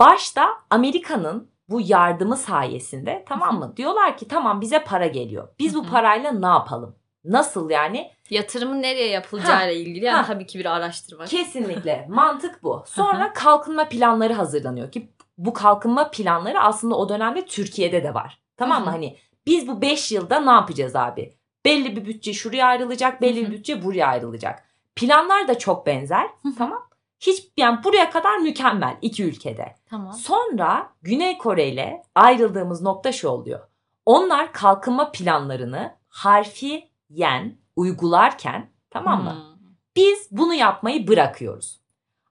başta 0.00 0.48
Amerika'nın 0.70 1.50
bu 1.68 1.80
yardımı 1.80 2.36
sayesinde 2.36 3.24
tamam 3.28 3.58
mı? 3.58 3.76
Diyorlar 3.76 4.16
ki 4.16 4.28
tamam 4.28 4.60
bize 4.60 4.84
para 4.84 5.06
geliyor. 5.06 5.48
Biz 5.58 5.74
bu 5.74 5.86
parayla 5.86 6.32
ne 6.32 6.46
yapalım? 6.46 6.96
Nasıl 7.24 7.70
yani? 7.70 8.10
Yatırımın 8.30 8.82
nereye 8.82 9.08
yapılacağıyla 9.08 9.72
ilgili 9.72 10.04
yani 10.04 10.16
Ha. 10.16 10.26
tabii 10.26 10.46
ki 10.46 10.58
bir 10.58 10.64
araştırma. 10.76 11.24
Kesinlikle 11.24 12.06
mantık 12.08 12.62
bu. 12.62 12.84
Sonra 12.86 13.32
kalkınma 13.32 13.88
planları 13.88 14.32
hazırlanıyor 14.32 14.90
ki 14.92 15.12
bu 15.38 15.52
kalkınma 15.52 16.10
planları 16.10 16.60
aslında 16.60 16.94
o 16.96 17.08
dönemde 17.08 17.46
Türkiye'de 17.46 18.04
de 18.04 18.14
var. 18.14 18.42
Tamam 18.56 18.84
mı? 18.84 18.90
Hani 18.90 19.16
biz 19.46 19.68
bu 19.68 19.82
5 19.82 20.12
yılda 20.12 20.40
ne 20.40 20.50
yapacağız 20.50 20.96
abi? 20.96 21.34
Belli 21.64 21.96
bir 21.96 22.04
bütçe 22.06 22.32
şuraya 22.32 22.66
ayrılacak, 22.66 23.20
belli 23.22 23.46
bir 23.46 23.50
bütçe 23.50 23.84
buraya 23.84 24.06
ayrılacak. 24.06 24.64
Planlar 24.96 25.48
da 25.48 25.58
çok 25.58 25.86
benzer. 25.86 26.26
Tamam. 26.58 26.88
Hiç 27.20 27.44
yani 27.56 27.84
buraya 27.84 28.10
kadar 28.10 28.36
mükemmel 28.38 28.96
iki 29.02 29.24
ülkede. 29.24 29.74
Tamam. 29.90 30.12
Sonra 30.12 30.90
Güney 31.02 31.38
Kore 31.38 31.68
ile 31.68 32.02
ayrıldığımız 32.14 32.82
nokta 32.82 33.12
şu 33.12 33.28
oluyor. 33.28 33.60
Onlar 34.06 34.52
kalkınma 34.52 35.12
planlarını 35.12 35.94
harfiyen 37.12 37.58
uygularken 37.76 38.70
tamam 38.90 39.24
mı? 39.24 39.30
Hmm. 39.32 39.68
Biz 39.96 40.28
bunu 40.30 40.54
yapmayı 40.54 41.08
bırakıyoruz. 41.08 41.80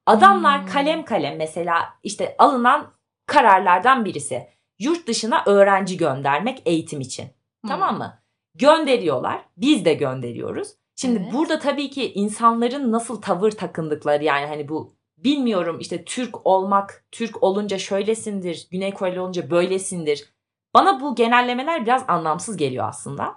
Adamlar 0.05 0.62
Hmm. 0.62 0.67
kalem 0.67 1.05
kalem 1.05 1.38
mesela 1.38 1.93
işte 2.03 2.36
alınan 2.39 2.88
kararlardan 3.25 4.05
birisi 4.05 4.48
yurt 4.79 5.07
dışına 5.07 5.43
öğrenci 5.46 5.98
göndermek 5.98 6.62
eğitim 6.65 7.01
için. 7.01 7.24
Hmm. 7.25 7.69
Tamam 7.69 7.98
mı? 7.98 8.19
Gönderiyorlar. 8.55 9.46
Biz 9.57 9.86
de 9.86 9.93
gönderiyoruz. 9.93 10.67
Şimdi 10.96 11.19
Evet. 11.24 11.34
burada 11.34 11.60
tabii 11.60 11.89
ki 11.89 12.13
insanların 12.13 12.91
nasıl 12.91 13.22
tavır 13.22 13.51
takındıkları 13.51 14.24
yani 14.24 14.46
hani 14.46 14.69
bu 14.69 14.96
bilmiyorum 15.17 15.77
işte 15.79 16.05
Türk 16.05 16.48
olmak, 16.48 17.05
Türk 17.12 17.43
olunca 17.43 17.77
şöylesindir, 17.77 18.67
Güney 18.72 18.93
Koreli 18.93 19.19
olunca 19.19 19.51
böylesindir. 19.51 20.34
Bana 20.74 21.01
bu 21.01 21.15
genellemeler 21.15 21.86
biraz 21.86 22.03
anlamsız 22.07 22.57
geliyor 22.57 22.88
aslında. 22.89 23.36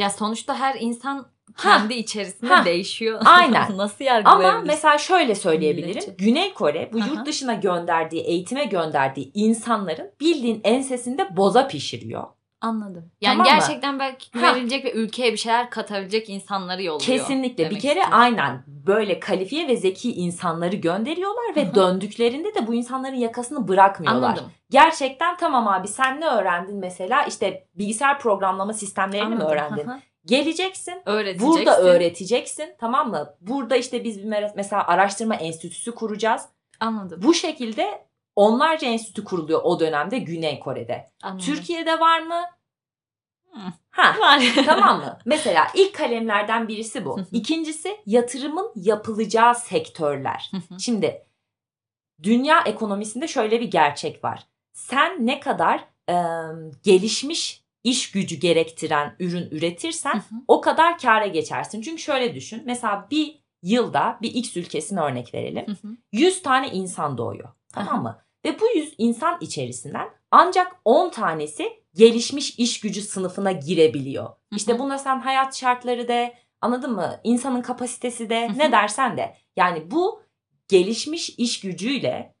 Ya 0.00 0.10
sonuçta 0.10 0.54
her 0.58 0.76
insan 0.80 1.26
Ha. 1.54 1.78
kendi 1.78 1.94
içerisinde 1.94 2.54
Ha. 2.54 2.64
değişiyor. 2.64 3.20
Aynen. 3.24 3.76
Nasıl 3.76 4.04
Ama 4.04 4.14
yargılayabilirsin? 4.14 4.66
mesela 4.66 4.98
şöyle 4.98 5.34
söyleyebilirim. 5.34 5.88
Milletçe. 5.90 6.14
Güney 6.18 6.54
Kore 6.54 6.90
bu 6.92 6.98
Aha. 6.98 7.08
yurt 7.08 7.26
dışına 7.26 7.54
gönderdiği, 7.54 8.20
eğitime 8.22 8.64
gönderdiği 8.64 9.30
insanların 9.34 10.10
bildiğin 10.20 10.60
ensesinde 10.64 11.36
boza 11.36 11.66
pişiriyor. 11.68 12.24
Anladım. 12.60 13.10
Yani 13.20 13.32
Tamam 13.38 13.46
mı? 13.46 13.58
gerçekten 13.58 13.98
belki 13.98 14.30
güvenilecek 14.30 14.84
ve 14.84 14.92
ülkeye 14.92 15.32
bir 15.32 15.36
şeyler 15.36 15.70
katabilecek 15.70 16.28
insanları 16.28 16.82
yolluyor. 16.82 17.00
Kesinlikle. 17.00 17.70
Bir 17.70 17.80
kere 17.80 17.90
istiyorsun. 17.90 18.12
aynen 18.12 18.62
böyle 18.66 19.20
kalifiye 19.20 19.68
ve 19.68 19.76
zeki 19.76 20.12
insanları 20.14 20.76
gönderiyorlar 20.76 21.56
ve 21.56 21.74
döndüklerinde 21.74 22.54
de 22.54 22.66
bu 22.66 22.74
insanların 22.74 23.16
yakasını 23.16 23.68
bırakmıyorlar. 23.68 24.28
Anladım. 24.28 24.50
Gerçekten 24.70 25.36
tamam 25.36 25.68
abi 25.68 25.88
sen 25.88 26.20
ne 26.20 26.26
öğrendin 26.26 26.76
mesela 26.76 27.22
işte 27.22 27.66
bilgisayar 27.74 28.18
programlama 28.18 28.72
sistemlerini 28.72 29.28
mi 29.28 29.34
Anladım. 29.34 29.52
öğrendin? 29.52 29.86
Hı 29.88 29.92
hı. 29.92 30.00
Geleceksin. 30.26 30.94
Öğreteceksin. 31.06 31.48
Burada 31.48 31.80
öğreteceksin 31.80 32.74
tamam 32.78 33.10
mı? 33.10 33.34
Burada 33.40 33.76
işte 33.76 34.04
biz 34.04 34.24
mesela 34.56 34.86
araştırma 34.86 35.34
enstitüsü 35.34 35.94
kuracağız. 35.94 36.42
Anladım. 36.80 37.20
Bu 37.22 37.34
şekilde 37.34 38.09
onlarca 38.36 38.88
enstitü 38.88 39.24
kuruluyor 39.24 39.60
o 39.62 39.80
dönemde 39.80 40.18
Güney 40.18 40.60
Kore'de. 40.60 41.10
Anladım. 41.22 41.46
Türkiye'de 41.46 42.00
var 42.00 42.20
mı? 42.20 42.42
Hı. 43.52 43.58
Ha 43.90 44.16
var. 44.20 44.42
tamam 44.66 44.98
mı? 45.00 45.18
Mesela 45.24 45.66
ilk 45.74 45.94
kalemlerden 45.94 46.68
birisi 46.68 47.04
bu. 47.04 47.20
İkincisi 47.32 47.96
yatırımın 48.06 48.72
yapılacağı 48.76 49.54
sektörler. 49.54 50.50
Şimdi 50.78 51.26
dünya 52.22 52.60
ekonomisinde 52.60 53.28
şöyle 53.28 53.60
bir 53.60 53.70
gerçek 53.70 54.24
var. 54.24 54.46
Sen 54.72 55.26
ne 55.26 55.40
kadar 55.40 55.84
e, 56.10 56.14
gelişmiş 56.82 57.64
iş 57.84 58.10
gücü 58.10 58.36
gerektiren 58.36 59.16
ürün 59.18 59.48
üretirsen 59.50 60.22
o 60.48 60.60
kadar 60.60 60.98
kâra 60.98 61.26
geçersin. 61.26 61.82
Çünkü 61.82 62.02
şöyle 62.02 62.34
düşün. 62.34 62.62
Mesela 62.66 63.08
bir 63.10 63.40
yılda 63.62 64.18
bir 64.22 64.34
X 64.34 64.56
ülkesine 64.56 65.00
örnek 65.00 65.34
verelim. 65.34 65.66
Hı 65.66 65.88
hı. 65.88 65.96
100 66.12 66.42
tane 66.42 66.70
insan 66.70 67.18
doğuyor. 67.18 67.48
Tamam 67.74 68.02
mı? 68.02 68.18
Ve 68.44 68.60
bu 68.60 68.64
100 68.74 68.94
insan 68.98 69.38
içerisinden 69.40 70.08
ancak 70.30 70.76
10 70.84 71.10
tanesi 71.10 71.82
gelişmiş 71.94 72.58
iş 72.58 72.80
gücü 72.80 73.00
sınıfına 73.02 73.52
girebiliyor. 73.52 74.30
İşte 74.56 74.78
buna 74.78 74.98
sen 74.98 75.20
hayat 75.20 75.56
şartları 75.56 76.08
de 76.08 76.34
anladın 76.60 76.92
mı? 76.92 77.20
İnsanın 77.24 77.62
kapasitesi 77.62 78.30
de 78.30 78.48
ne 78.56 78.72
dersen 78.72 79.16
de. 79.16 79.36
Yani 79.56 79.90
bu 79.90 80.22
gelişmiş 80.68 81.30
iş 81.30 81.60
gücüyle, 81.60 82.34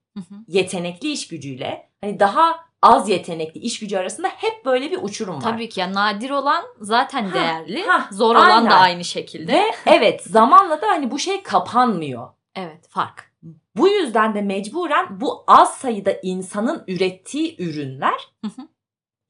yetenekli 0.48 1.12
iş 1.12 1.28
gücüyle 1.28 1.90
hani 2.00 2.20
daha 2.20 2.56
az 2.82 3.08
yetenekli 3.08 3.60
iş 3.60 3.78
gücü 3.78 3.96
arasında 3.96 4.28
hep 4.28 4.64
böyle 4.64 4.90
bir 4.90 4.98
uçurum 5.02 5.36
var. 5.36 5.40
Tabii 5.40 5.68
ki 5.68 5.80
ya 5.80 5.92
nadir 5.94 6.30
olan 6.30 6.64
zaten 6.80 7.24
Ha, 7.24 7.34
değerli. 7.34 7.82
ha, 7.82 8.08
Zor 8.12 8.36
olan 8.36 8.50
aynen. 8.50 8.70
da 8.70 8.74
aynı 8.74 9.04
şekilde. 9.04 9.52
Ve 9.52 9.62
evet 9.86 10.22
zamanla 10.22 10.82
da 10.82 10.86
hani 10.88 11.10
bu 11.10 11.18
şey 11.18 11.42
kapanmıyor. 11.42 12.28
Evet 12.54 12.88
fark. 12.88 13.29
Bu 13.76 13.88
yüzden 13.88 14.34
de 14.34 14.42
mecburen 14.42 15.20
bu 15.20 15.44
az 15.46 15.74
sayıda 15.74 16.12
insanın 16.22 16.84
ürettiği 16.86 17.62
ürünler 17.62 18.28
Hı 18.44 18.48
hı. 18.48 18.68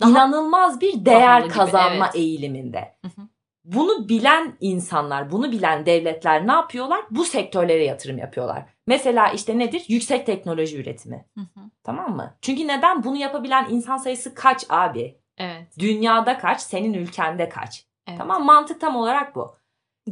Daha 0.00 0.10
inanılmaz 0.10 0.80
bir 0.80 1.04
değer 1.04 1.40
gibi, 1.40 1.52
kazanma 1.52 2.04
evet. 2.04 2.16
eğiliminde. 2.16 2.96
Hı 3.02 3.08
hı. 3.08 3.26
Bunu 3.64 4.08
bilen 4.08 4.56
insanlar, 4.60 5.32
bunu 5.32 5.52
bilen 5.52 5.86
devletler 5.86 6.46
ne 6.46 6.52
yapıyorlar? 6.52 7.00
Bu 7.10 7.24
sektörlere 7.24 7.84
yatırım 7.84 8.18
yapıyorlar. 8.18 8.64
Mesela 8.86 9.28
işte 9.28 9.58
nedir? 9.58 9.84
Yüksek 9.88 10.26
teknoloji 10.26 10.78
üretimi. 10.80 11.26
Hı 11.38 11.40
hı. 11.40 11.60
Tamam 11.82 12.16
mı? 12.16 12.34
Çünkü 12.42 12.68
neden? 12.68 13.04
Bunu 13.04 13.16
yapabilen 13.16 13.66
insan 13.70 13.96
sayısı 13.96 14.34
kaç 14.34 14.64
abi? 14.68 15.18
Evet. 15.38 15.78
Dünyada 15.78 16.38
kaç? 16.38 16.60
Senin 16.60 16.94
ülkende 16.94 17.48
kaç? 17.48 17.86
evet. 18.06 18.18
Tamam 18.18 18.44
mantık 18.44 18.80
tam 18.80 18.96
olarak 18.96 19.36
bu. 19.36 19.56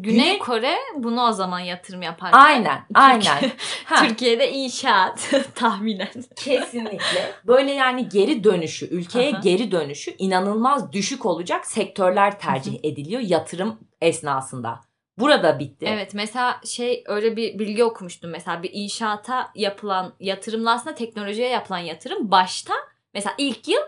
Güney, 0.02 0.38
Kore 0.38 0.76
bunu 0.97 1.23
o 1.23 1.33
zaman 1.33 1.61
yatırım 1.61 2.02
yapar. 2.02 2.31
Aynen, 2.33 2.85
aynen. 2.95 3.38
Ha. 3.85 4.07
Türkiye'de 4.09 4.52
inşaat 4.52 5.31
tahminen. 5.55 6.09
Kesinlikle. 6.37 7.33
Böyle 7.47 7.71
yani 7.71 8.09
geri 8.09 8.45
dönüşü, 8.45 8.87
ülkeye 8.87 9.33
Aha. 9.33 9.40
geri 9.40 9.71
dönüşü 9.71 10.14
inanılmaz 10.19 10.93
düşük 10.93 11.26
olacak 11.26 11.67
sektörler 11.67 12.38
tercih 12.38 12.78
ediliyor 12.83 13.21
yatırım 13.21 13.78
esnasında. 14.00 14.81
Burada 15.19 15.59
bitti. 15.59 15.87
Evet 15.88 16.14
mesela 16.14 16.61
şey 16.64 17.05
öyle 17.07 17.37
bir 17.37 17.59
bilgi 17.59 17.85
okumuştum 17.85 18.31
mesela 18.31 18.62
bir 18.62 18.71
inşaata 18.73 19.50
yapılan 19.55 20.12
yatırımla 20.21 20.73
aslında 20.73 20.95
teknolojiye 20.95 21.49
yapılan 21.49 21.78
yatırım 21.78 22.31
başta 22.31 22.75
mesela 23.14 23.35
ilk 23.38 23.69
yıl 23.69 23.83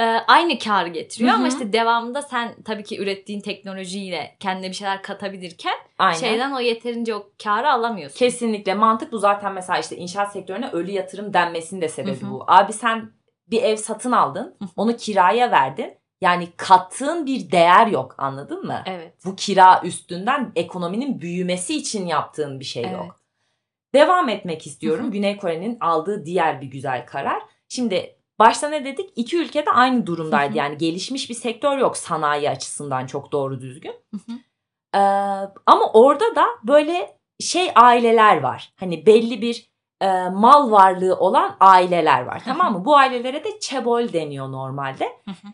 e, 0.00 0.04
aynı 0.04 0.58
karı 0.58 0.88
getiriyor 0.88 1.30
Hı 1.30 1.34
hı. 1.34 1.38
ama 1.38 1.48
işte 1.48 1.72
devamında 1.72 2.22
sen 2.22 2.54
tabii 2.64 2.84
ki 2.84 3.00
ürettiğin 3.00 3.40
teknolojiyle 3.40 4.36
kendine 4.40 4.68
bir 4.68 4.74
şeyler 4.74 5.02
katabilirken 5.02 5.74
Aynen. 5.98 6.18
şeyden 6.18 6.52
o 6.52 6.60
yeterince 6.60 7.14
o 7.14 7.30
karı 7.44 7.70
alamıyorsun. 7.70 8.18
Kesinlikle 8.18 8.74
mantık 8.74 9.12
bu 9.12 9.18
zaten 9.18 9.52
mesela 9.52 9.78
işte 9.78 9.96
inşaat 9.96 10.32
sektörüne 10.32 10.70
ölü 10.70 10.90
yatırım 10.90 11.34
denmesinin 11.34 11.80
de 11.80 11.88
sebebi 11.88 12.20
Hı 12.22 12.26
hı. 12.26 12.30
bu. 12.30 12.44
Abi 12.46 12.72
sen 12.72 13.12
bir 13.46 13.62
ev 13.62 13.76
satın 13.76 14.12
aldın, 14.12 14.56
Hı 14.58 14.64
hı. 14.64 14.68
onu 14.76 14.96
kiraya 14.96 15.50
verdin. 15.50 15.94
Yani 16.20 16.48
kattığın 16.56 17.26
bir 17.26 17.50
değer 17.52 17.86
yok 17.86 18.14
anladın 18.18 18.66
mı? 18.66 18.82
Evet. 18.86 19.14
Bu 19.24 19.36
kira 19.36 19.80
üstünden 19.84 20.52
ekonominin 20.56 21.20
büyümesi 21.20 21.76
için 21.76 22.06
yaptığın 22.06 22.60
bir 22.60 22.64
şey 22.64 22.82
Evet. 22.82 22.92
yok. 22.92 23.20
Devam 23.94 24.28
etmek 24.28 24.66
istiyorum. 24.66 25.04
Hı 25.04 25.08
hı. 25.08 25.12
Güney 25.12 25.36
Kore'nin 25.36 25.76
aldığı 25.80 26.24
diğer 26.26 26.60
bir 26.60 26.66
güzel 26.66 27.06
karar. 27.06 27.42
Şimdi 27.68 28.16
başta 28.42 28.68
ne 28.68 28.84
dedik? 28.84 29.10
İki 29.16 29.38
ülkede 29.38 29.70
aynı 29.70 30.06
durumdaydı. 30.06 30.50
Hı 30.50 30.54
hı. 30.54 30.58
Yani 30.58 30.78
gelişmiş 30.78 31.30
bir 31.30 31.34
sektör 31.34 31.78
yok 31.78 31.96
sanayi 31.96 32.50
açısından 32.50 33.06
çok 33.06 33.32
doğru 33.32 33.60
düzgün. 33.60 33.94
Hı 34.14 34.16
hı. 34.16 34.38
Ee, 34.94 34.98
ama 35.66 35.90
orada 35.92 36.36
da 36.36 36.44
böyle 36.64 37.16
şey 37.40 37.70
aileler 37.74 38.40
var. 38.40 38.72
Hani 38.80 39.06
belli 39.06 39.42
bir 39.42 39.66
e, 40.00 40.28
mal 40.28 40.70
varlığı 40.70 41.16
olan 41.16 41.56
aileler 41.60 42.22
var. 42.22 42.42
Tamam 42.44 42.72
mı? 42.72 42.84
Bu 42.84 42.96
ailelere 42.96 43.44
de 43.44 43.60
çebol 43.60 44.12
deniyor 44.12 44.52
normalde. 44.52 45.04
Hı 45.24 45.30
hı. 45.30 45.52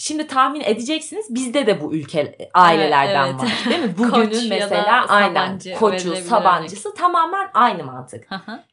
Şimdi 0.00 0.26
tahmin 0.26 0.60
edeceksiniz 0.60 1.34
bizde 1.34 1.66
de 1.66 1.80
bu 1.80 1.94
ülke 1.94 2.36
ailelerden 2.54 3.26
Evet, 3.26 3.40
var. 3.40 3.70
Değil 3.70 3.84
mi? 3.84 3.94
Bugünün 3.98 4.48
mesela 4.48 5.06
aynen 5.08 5.46
Sabancı 5.48 5.74
koçu, 5.74 6.16
sabancısı 6.16 6.94
tamamen 6.94 7.50
aynı 7.54 7.84
mantık. 7.84 8.30
Hı 8.30 8.34
hı. 8.34 8.64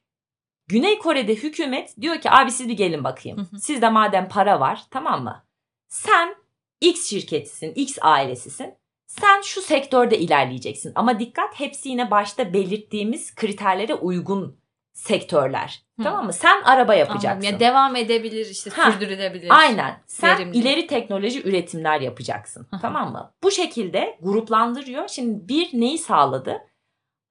Güney 0.67 0.97
Kore'de 0.99 1.35
hükümet 1.35 2.01
diyor 2.01 2.21
ki 2.21 2.31
abi 2.31 2.51
siz 2.51 2.67
bir 2.69 2.77
gelin 2.77 3.03
bakayım. 3.03 3.49
Sizde 3.61 3.89
madem 3.89 4.27
para 4.29 4.59
var 4.59 4.83
tamam 4.91 5.23
mı? 5.23 5.45
Sen 5.87 6.35
X 6.81 7.09
şirketisin, 7.09 7.73
X 7.73 7.97
ailesisin. 8.01 8.73
Sen 9.07 9.41
şu 9.41 9.61
sektörde 9.61 10.17
ilerleyeceksin. 10.19 10.91
Ama 10.95 11.19
dikkat 11.19 11.59
hepsi 11.59 11.89
yine 11.89 12.11
başta 12.11 12.53
belirttiğimiz 12.53 13.35
kriterlere 13.35 13.93
uygun 13.93 14.59
sektörler. 14.93 15.81
Hı. 15.99 16.03
Tamam 16.03 16.25
mı? 16.25 16.33
Sen 16.33 16.61
araba 16.63 16.93
yapacaksın. 16.95 17.29
Anladım. 17.29 17.53
Ya 17.53 17.59
devam 17.59 17.95
edebilir 17.95 18.45
işte 18.45 18.69
Ha, 18.69 18.91
sürdürülebilir. 18.91 19.47
Aynen. 19.49 20.01
Sen 20.07 20.37
Verimli. 20.39 20.57
ileri 20.57 20.87
teknoloji 20.87 21.43
üretimler 21.49 22.01
yapacaksın. 22.01 22.67
Hı. 22.71 22.77
tamam 22.81 23.11
mı? 23.11 23.33
Bu 23.43 23.51
şekilde 23.51 24.17
gruplandırıyor. 24.21 25.07
Şimdi 25.07 25.47
bir 25.47 25.69
neyi 25.73 25.97
sağladı? 25.97 26.61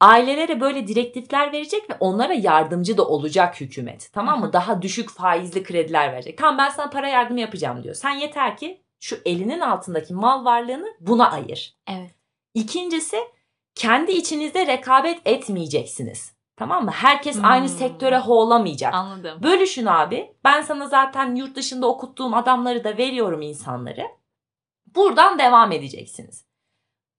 Ailelere 0.00 0.60
böyle 0.60 0.88
direktifler 0.88 1.52
verecek 1.52 1.90
ve 1.90 1.96
onlara 2.00 2.32
yardımcı 2.32 2.96
da 2.96 3.08
olacak 3.08 3.60
hükümet. 3.60 4.10
Tamam 4.12 4.40
mı? 4.40 4.52
Daha 4.52 4.82
düşük 4.82 5.10
faizli 5.10 5.62
krediler 5.62 6.12
verecek. 6.12 6.38
Tamam 6.38 6.58
ben 6.58 6.68
sana 6.68 6.90
para 6.90 7.08
yardımı 7.08 7.40
yapacağım 7.40 7.82
diyor. 7.82 7.94
Sen 7.94 8.10
yeter 8.10 8.56
ki 8.56 8.82
şu 9.00 9.16
elinin 9.24 9.60
altındaki 9.60 10.14
mal 10.14 10.44
varlığını 10.44 10.86
buna 11.00 11.30
ayır. 11.30 11.76
Evet. 11.88 12.10
İkincisi 12.54 13.16
kendi 13.74 14.12
içinizde 14.12 14.66
rekabet 14.66 15.20
etmeyeceksiniz. 15.24 16.34
Tamam 16.56 16.84
mı? 16.84 16.90
Herkes 16.90 17.36
Hmm. 17.36 17.44
aynı 17.44 17.68
sektöre 17.68 18.18
hoğlamayacak. 18.18 18.94
Anladım. 18.94 19.42
Bölüşün 19.42 19.86
abi. 19.86 20.34
Ben 20.44 20.62
sana 20.62 20.88
zaten 20.88 21.34
yurt 21.34 21.56
dışında 21.56 21.86
okuttuğum 21.88 22.36
adamları 22.36 22.84
da 22.84 22.98
veriyorum 22.98 23.42
insanları. 23.42 24.02
Buradan 24.94 25.38
devam 25.38 25.72
edeceksiniz. 25.72 26.44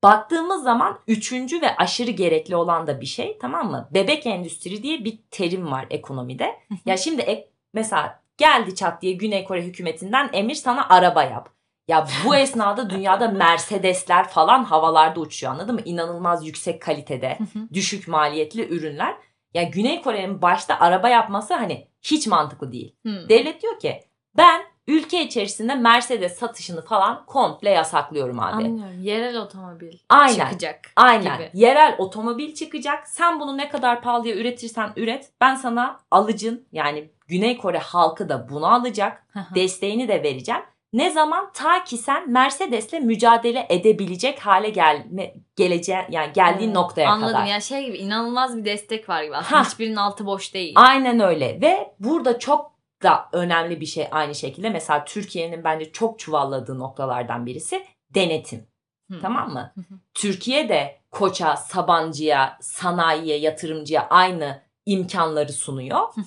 Baktığımız 0.04 0.64
zaman 0.64 1.00
üçüncü 1.08 1.62
ve 1.62 1.76
aşırı 1.76 2.12
gerekli 2.12 2.56
olan 2.56 2.88
da 2.88 3.02
bir 3.02 3.06
şey 3.06 3.38
tamam 3.42 3.72
mı? 3.72 3.90
Bebek 3.92 4.26
endüstri 4.26 4.84
diye 4.84 5.06
bir 5.06 5.20
terim 5.32 5.72
var 5.72 5.86
ekonomide. 5.90 6.60
ya 6.86 6.98
şimdi 6.98 7.22
ek, 7.22 7.50
mesela 7.74 8.24
geldi 8.38 8.76
çat 8.76 9.02
diye 9.02 9.14
Güney 9.14 9.44
Kore 9.44 9.62
hükümetinden 9.64 10.30
emir 10.34 10.56
sana 10.56 10.90
araba 10.90 11.24
yap. 11.24 11.50
Ya 11.88 12.08
bu 12.26 12.36
esnada 12.36 12.90
dünyada 12.90 13.28
Mercedesler 13.28 14.28
falan 14.30 14.64
havalarda 14.64 15.20
uçuyor 15.20 15.54
anladın 15.54 15.76
mı? 15.76 15.82
İnanılmaz 15.86 16.48
yüksek 16.48 16.82
kalitede, 16.82 17.38
düşük 17.74 18.08
maliyetli 18.08 18.68
ürünler. 18.68 19.16
Ya 19.54 19.64
Güney 19.64 20.02
Kore'nin 20.02 20.42
başta 20.42 20.80
araba 20.80 21.10
yapması 21.10 21.54
hani 21.54 21.88
hiç 22.02 22.28
mantıklı 22.28 22.72
değil. 22.72 22.96
Hmm. 23.02 23.30
Devlet 23.30 23.62
diyor 23.62 23.80
ki 23.80 24.04
ben 24.38 24.62
ülke 24.88 25.24
içerisinde 25.24 25.76
Mercedes 25.76 26.38
satışını 26.38 26.86
falan 26.86 27.26
komple 27.26 27.70
yasaklıyorum 27.70 28.40
abi. 28.40 28.54
Anlıyorum. 28.66 29.02
Yerel 29.02 29.38
otomobil 29.38 29.98
Aynen. 30.10 30.34
çıkacak 30.34 30.80
Aynen. 30.96 31.38
gibi. 31.38 31.50
Yerel 31.54 31.96
otomobil 31.98 32.54
çıkacak. 32.54 33.08
Sen 33.08 33.40
bunu 33.40 33.58
ne 33.58 33.70
kadar 33.70 34.02
pahalıya 34.02 34.36
üretirsen 34.36 34.90
üret. 34.96 35.30
Ben 35.42 35.56
sana 35.56 36.00
alıcın 36.12 36.68
yani 36.72 37.10
Güney 37.28 37.58
Kore 37.58 37.78
halkı 37.78 38.30
da 38.30 38.50
bunu 38.50 38.74
alacak. 38.74 39.24
Desteğini 39.56 40.08
de 40.08 40.24
vereceğim. 40.24 40.62
Ne 40.94 41.10
zaman 41.10 41.50
ta 41.54 41.84
ki 41.84 41.98
sen 41.98 42.32
Mercedes'le 42.32 42.94
mücadele 42.94 43.66
edebilecek 43.70 44.40
hale 44.40 44.70
gelme 44.70 45.34
geleceğin 45.56 46.02
yani 46.10 46.34
geldiğin 46.34 46.68
Evet, 46.70 46.76
noktaya 46.76 47.10
Anladım. 47.10 47.34
kadar. 47.34 47.46
Yani 47.46 47.62
şey 47.62 47.86
gibi 47.86 47.98
inanılmaz 47.98 48.58
bir 48.58 48.66
destek 48.66 49.10
var 49.10 49.24
gibi. 49.24 49.36
Aslında 49.36 49.60
Ha. 49.62 49.66
hiçbirinin 49.66 49.96
altı 49.96 50.26
boş 50.26 50.54
değil. 50.54 50.74
Aynen 50.76 51.20
öyle 51.20 51.62
ve 51.62 51.94
burada 52.00 52.40
çok 52.40 52.75
da 53.04 53.30
önemli 53.34 53.82
bir 53.82 53.86
şey 53.86 54.08
aynı 54.12 54.36
şekilde 54.36 54.70
mesela 54.70 55.06
Türkiye'nin 55.06 55.64
bence 55.64 55.92
çok 55.92 56.20
çuvalladığı 56.20 56.80
noktalardan 56.80 57.46
birisi 57.46 57.86
denetim. 58.10 58.68
Hı. 59.12 59.20
Tamam 59.22 59.54
mı? 59.54 59.72
Hı 59.76 59.82
hı. 59.82 60.00
Türkiye 60.14 60.70
de 60.70 61.00
Koç'a, 61.12 61.56
Sabancı'ya, 61.56 62.58
sanayiye, 62.62 63.38
yatırımcıya 63.38 64.08
aynı 64.10 64.62
imkanları 64.86 65.54
sunuyor. 65.54 66.00
Hı 66.00 66.22
hı. 66.22 66.26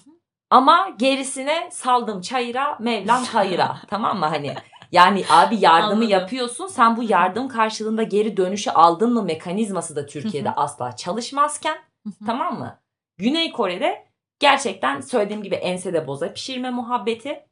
Ama 0.50 0.88
gerisine 0.98 1.68
saldım 1.72 2.20
çayıra, 2.20 2.76
Mevlam 2.80 3.24
hayıra. 3.24 3.76
tamam 3.88 4.18
mı 4.18 4.26
hani? 4.26 4.54
Yani 4.92 5.24
abi 5.30 5.56
yardımı 5.60 5.92
Anladım. 5.92 6.08
yapıyorsun. 6.08 6.66
Sen 6.66 6.96
bu 6.96 7.02
yardım 7.02 7.48
karşılığında 7.48 8.02
geri 8.02 8.36
dönüşü 8.36 8.70
aldın 8.70 9.12
mı 9.12 9.22
mekanizması 9.22 9.96
da 9.96 10.06
Türkiye'de 10.06 10.48
Hı 10.48 10.52
hı. 10.52 10.56
asla 10.56 10.96
çalışmazken 10.96 11.76
Hı 12.04 12.10
hı. 12.10 12.26
tamam 12.26 12.58
mı? 12.58 12.78
Güney 13.18 13.52
Kore'de 13.52 14.07
gerçekten 14.38 15.00
söylediğim 15.00 15.42
gibi 15.42 15.54
ensede 15.54 16.06
boza 16.06 16.32
pişirme 16.32 16.70
muhabbeti 16.70 17.44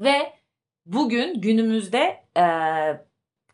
ve 0.00 0.32
bugün 0.86 1.40
günümüzde 1.40 2.24
e, 2.36 2.44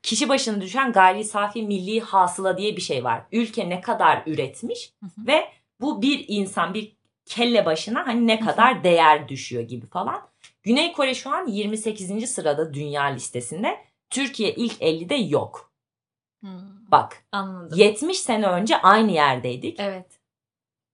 kişi 0.03 0.29
başına 0.29 0.61
düşen 0.61 0.93
gayri 0.93 1.25
safi 1.25 1.63
milli 1.63 2.01
hasıla 2.01 2.59
diye 2.59 2.77
bir 2.77 2.83
şey 2.83 3.05
var. 3.05 3.23
Ülke 3.33 3.69
ne 3.69 3.81
kadar 3.81 4.23
üretmiş 4.27 4.93
ve 5.19 5.49
bu 5.81 6.03
bir 6.03 6.25
insan 6.29 6.75
bir 6.75 6.97
kelle 7.25 7.67
başına 7.67 8.07
hani 8.07 8.27
ne 8.27 8.41
kadar 8.41 8.85
değer 8.85 9.29
düşüyor 9.29 9.63
gibi 9.63 9.87
falan. 9.87 10.29
Güney 10.63 10.93
Kore 10.93 11.15
şu 11.15 11.31
an 11.31 11.47
28. 11.47 12.31
sırada 12.31 12.75
dünya 12.75 13.03
listesinde. 13.03 13.85
Türkiye 14.11 14.55
ilk 14.55 14.83
50'de 14.83 15.15
yok. 15.15 15.73
Hmm. 16.41 16.51
Bak 16.91 17.25
Anladım. 17.33 17.79
70 17.79 18.19
sene 18.19 18.47
önce 18.47 18.81
aynı 18.83 19.13
yerdeydik. 19.13 19.81
Evet. 19.81 20.18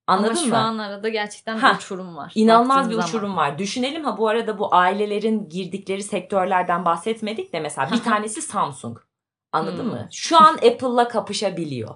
Anladın 0.06 0.28
Ama 0.28 0.40
şu 0.44 0.48
mı? 0.48 0.58
an 0.58 0.78
arada 0.78 1.08
gerçekten 1.08 1.56
Ha, 1.56 1.70
bir 1.72 1.76
uçurum 1.76 2.16
var. 2.16 2.32
İnanılmaz 2.34 2.88
bir 2.90 2.94
zaman. 2.94 3.08
uçurum 3.08 3.36
var. 3.36 3.58
Düşünelim 3.58 4.04
ha 4.04 4.18
bu 4.18 4.28
arada 4.28 4.58
bu 4.58 4.74
ailelerin 4.74 5.48
girdikleri 5.48 6.02
sektörlerden 6.02 6.84
bahsetmedik 6.84 7.52
de 7.52 7.60
mesela 7.60 7.90
bir 7.92 8.02
tanesi 8.02 8.42
Samsung. 8.42 8.98
Anladın 9.52 9.84
Hmm. 9.84 9.90
mı? 9.90 10.08
Şu 10.12 10.36
an 10.40 10.54
Apple'la 10.54 11.08
kapışabiliyor. 11.08 11.94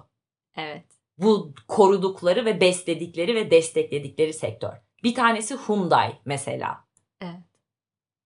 Evet. 0.57 0.85
Bu 1.17 1.53
korudukları 1.67 2.45
ve 2.45 2.61
besledikleri 2.61 3.35
ve 3.35 3.51
destekledikleri 3.51 4.33
sektör. 4.33 4.73
Bir 5.03 5.15
tanesi 5.15 5.55
Hyundai 5.67 6.19
mesela. 6.25 6.83
Evet. 7.21 7.33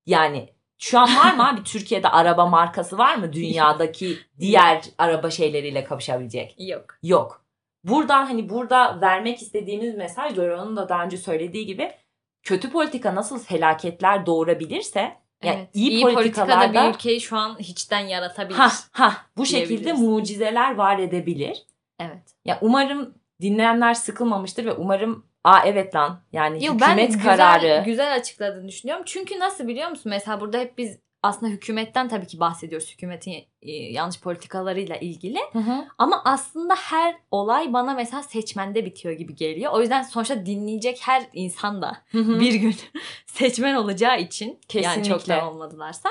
Yani 0.06 0.54
şu 0.78 1.00
an 1.00 1.10
var 1.18 1.34
mı 1.34 1.50
abi 1.50 1.64
Türkiye'de 1.64 2.10
araba 2.10 2.46
markası 2.46 2.98
var 2.98 3.16
mı 3.16 3.34
dünyadaki 3.34 4.18
diğer 4.40 4.84
araba 4.98 5.30
şeyleriyle 5.30 5.84
kapışabilecek? 5.84 6.56
Yok. 6.60 6.86
Yok. 7.04 7.43
Buradan 7.84 8.26
hani 8.26 8.50
burada 8.50 9.02
vermek 9.02 9.42
istediğimiz 9.42 9.96
mesaj 9.96 10.36
Dora'nın 10.36 10.76
da 10.76 10.90
daha 10.90 11.04
önce 11.04 11.18
söylediği 11.18 11.66
gibi 11.66 11.92
kötü 12.44 12.72
politika 12.72 13.16
nasıl 13.16 13.40
felaketler 13.40 14.26
doğurabilirse 14.26 15.00
yani 15.44 15.58
evet. 15.58 15.70
iyi, 15.74 16.02
politikada 16.02 16.16
politikalarda 16.16 16.90
bir 16.90 16.96
ülkeyi 16.96 17.22
şu 17.22 17.38
an 17.38 17.60
hiçten 17.60 18.00
yaratabilir. 18.00 18.58
ha 18.58 18.72
ha 18.92 19.18
bu 19.38 19.46
şekilde 19.46 19.94
mucizeler 19.94 20.76
var 20.76 21.00
edebilir. 21.00 21.64
Evet. 22.00 22.36
Ya 22.46 22.58
umarım 22.62 23.14
dinleyenler 23.42 23.94
sıkılmamıştır 23.94 24.66
ve 24.66 24.74
umarım 24.74 25.26
aa 25.44 25.60
evet 25.66 25.96
lan 25.96 26.22
yani 26.34 26.66
Yo, 26.66 26.74
ben 26.82 26.88
hükümet 26.88 27.14
güzel, 27.14 27.24
kararı 27.24 27.84
güzel 27.86 28.16
açıkladığını 28.16 28.68
düşünüyorum. 28.68 29.04
Çünkü 29.08 29.40
nasıl 29.40 29.68
biliyor 29.68 29.90
musun? 29.90 30.10
Mesela 30.10 30.42
burada 30.42 30.58
hep 30.58 30.78
biz 30.78 31.00
aslında 31.24 31.52
hükümetten 31.52 32.10
tabii 32.10 32.28
ki 32.28 32.40
bahsediyoruz. 32.40 32.92
Hükümetin 32.92 33.34
e, 33.62 33.72
yanlış 33.72 34.20
politikalarıyla 34.20 34.96
ilgili. 34.96 35.40
Hı 35.54 35.60
hı. 35.60 35.86
Ama 35.98 36.22
aslında 36.26 36.76
her 36.76 37.16
olay 37.32 37.74
bana 37.74 37.94
mesela 37.94 38.24
seçmende 38.24 38.86
bitiyor 38.86 39.14
gibi 39.14 39.36
geliyor. 39.36 39.72
O 39.72 39.82
yüzden 39.82 40.02
sonuçta 40.02 40.46
dinleyecek 40.46 41.00
her 41.02 41.26
insan 41.34 41.82
da 41.82 41.98
Hı 42.12 42.18
hı. 42.18 42.40
bir 42.40 42.54
gün 42.54 42.76
seçmen 43.26 43.76
olacağı 43.76 44.20
için 44.20 44.48
yani 44.48 44.60
Kesinlikle. 44.68 45.10
çoktan 45.10 45.48
olmadılarsa 45.48 46.10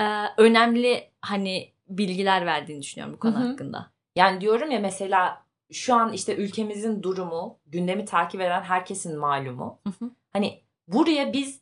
e, 0.00 0.04
önemli 0.36 1.10
hani 1.20 1.72
bilgiler 1.88 2.46
verdiğini 2.46 2.82
düşünüyorum 2.82 3.14
bu 3.14 3.18
konu 3.18 3.34
Hı 3.34 3.38
hı. 3.38 3.48
hakkında. 3.48 3.90
Yani 4.16 4.40
diyorum 4.40 4.70
ya 4.70 4.80
mesela 4.80 5.42
şu 5.72 5.94
an 5.94 6.12
işte 6.12 6.36
ülkemizin 6.36 7.02
durumu, 7.02 7.58
gündemi 7.66 8.04
takip 8.04 8.40
eden 8.40 8.62
herkesin 8.62 9.18
malumu. 9.18 9.78
Hı 9.86 10.04
hı. 10.04 10.10
Hani 10.32 10.60
buraya 10.88 11.32
biz 11.32 11.60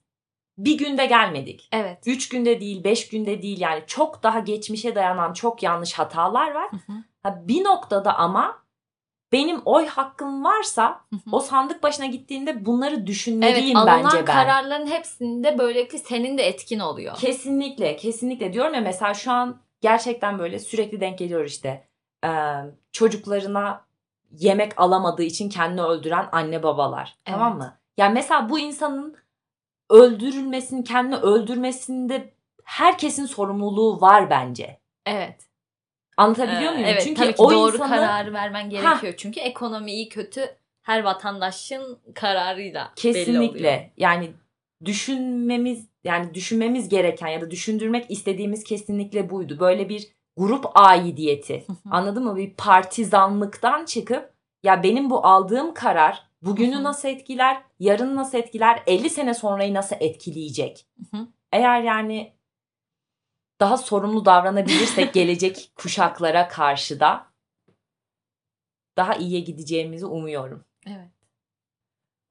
bir 0.58 0.78
günde 0.78 1.06
gelmedik. 1.06 1.68
Evet. 1.72 1.98
Üç 2.06 2.28
günde 2.28 2.60
değil, 2.60 2.84
beş 2.84 3.08
günde 3.08 3.42
değil 3.42 3.60
yani 3.60 3.82
çok 3.86 4.22
daha 4.22 4.38
geçmişe 4.38 4.94
dayanan 4.94 5.32
çok 5.32 5.62
yanlış 5.62 5.92
hatalar 5.94 6.50
var. 6.54 6.70
Hı 6.70 6.76
hı. 6.76 6.96
Ha, 7.22 7.42
bir 7.48 7.64
noktada 7.64 8.16
ama 8.16 8.58
benim 9.32 9.62
oy 9.64 9.86
hakkım 9.86 10.44
varsa 10.44 11.00
Hı 11.10 11.16
hı. 11.16 11.20
o 11.32 11.40
sandık 11.40 11.82
başına 11.82 12.06
gittiğinde 12.06 12.66
bunları 12.66 12.94
Evet 12.94 13.06
düşünmeliyim 13.06 13.76
alınan 13.76 14.04
bence 14.04 14.16
ben. 14.16 14.24
kararların 14.24 14.86
hepsinde 14.86 15.58
böylelikle 15.58 15.98
senin 15.98 16.38
de 16.38 16.42
etkin 16.42 16.78
oluyor. 16.78 17.16
Kesinlikle, 17.16 17.96
kesinlikle 17.96 18.52
diyorum 18.52 18.74
ya 18.74 18.80
mesela 18.80 19.14
şu 19.14 19.32
an 19.32 19.60
gerçekten 19.80 20.38
böyle 20.38 20.58
sürekli 20.58 21.00
denk 21.00 21.18
geliyor 21.18 21.44
işte 21.44 21.86
Ee, 22.24 22.28
çocuklarına 22.92 23.84
yemek 24.30 24.80
alamadığı 24.80 25.22
için 25.22 25.48
kendini 25.48 25.82
öldüren 25.82 26.28
anne 26.32 26.62
babalar. 26.62 27.16
Tamam 27.24 27.52
Evet. 27.52 27.58
mı? 27.62 27.78
Yani 27.96 28.14
mesela 28.14 28.48
bu 28.50 28.58
insanın 28.58 29.16
öldürülmesini, 29.90 30.84
kendini 30.84 31.16
öldürmesinde 31.16 32.34
herkesin 32.64 33.26
sorumluluğu 33.26 34.00
var 34.00 34.30
bence. 34.30 34.80
Evet. 35.06 35.46
Anlatabiliyor 36.16 36.72
Ee, 36.72 36.74
muyum? 36.74 36.88
Evet 36.88 37.02
Çünkü 37.04 37.20
tabii 37.20 37.34
ki 37.34 37.42
o 37.42 37.50
doğru 37.50 37.74
insanı 37.74 37.88
kararı 37.88 38.32
vermen 38.32 38.70
gerekiyor. 38.70 39.14
Çünkü 39.16 39.40
ekonomi 39.40 39.92
iyi 39.92 40.08
kötü 40.08 40.56
her 40.82 41.02
vatandaşın 41.02 41.98
kararıyla 42.14 42.92
belli 43.04 43.10
oluyor. 43.10 43.24
kesinlikle 43.24 43.92
yani 43.96 44.32
düşünmemiz 44.84 45.88
yani 46.04 46.34
düşünmemiz 46.34 46.88
gereken 46.88 47.28
ya 47.28 47.40
da 47.40 47.50
düşündürmek 47.50 48.10
istediğimiz 48.10 48.64
kesinlikle 48.64 49.30
buydu. 49.30 49.60
Böyle 49.60 49.88
bir 49.88 50.08
grup 50.36 50.64
aidiyeti. 50.74 51.66
Anladın 51.90 52.24
mı? 52.24 52.36
Bir 52.36 52.54
partizanlıktan 52.54 53.84
çıkıp 53.84 54.32
ya 54.62 54.82
benim 54.82 55.10
bu 55.10 55.26
aldığım 55.26 55.74
karar 55.74 56.25
bugünü 56.42 56.82
nasıl 56.82 57.08
etkiler, 57.08 57.62
yarın 57.78 58.16
nasıl 58.16 58.38
etkiler, 58.38 58.82
50 58.86 59.10
sene 59.10 59.34
sonrayı 59.34 59.74
nasıl 59.74 59.96
etkileyecek? 60.00 60.86
Eğer 61.52 61.82
yani 61.82 62.32
daha 63.60 63.76
sorumlu 63.76 64.24
davranabilirsek 64.24 65.14
gelecek 65.14 65.70
kuşaklara 65.76 66.48
karşı 66.48 67.00
da 67.00 67.26
daha 68.96 69.14
iyiye 69.14 69.40
gideceğimizi 69.40 70.06
umuyorum. 70.06 70.64
Evet. 70.86 71.10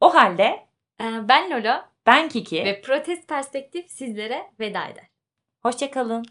O 0.01 0.13
halde 0.15 0.65
Ee, 1.01 1.27
ben 1.27 1.51
Lolo 1.51 1.81
ben 2.05 2.29
Kiki. 2.29 2.65
ve 2.65 2.81
Protest 2.81 3.27
Perspektif 3.27 3.91
sizlere 3.91 4.51
veda 4.59 4.87
eder. 4.87 5.07
Hoşçakalın. 5.61 6.25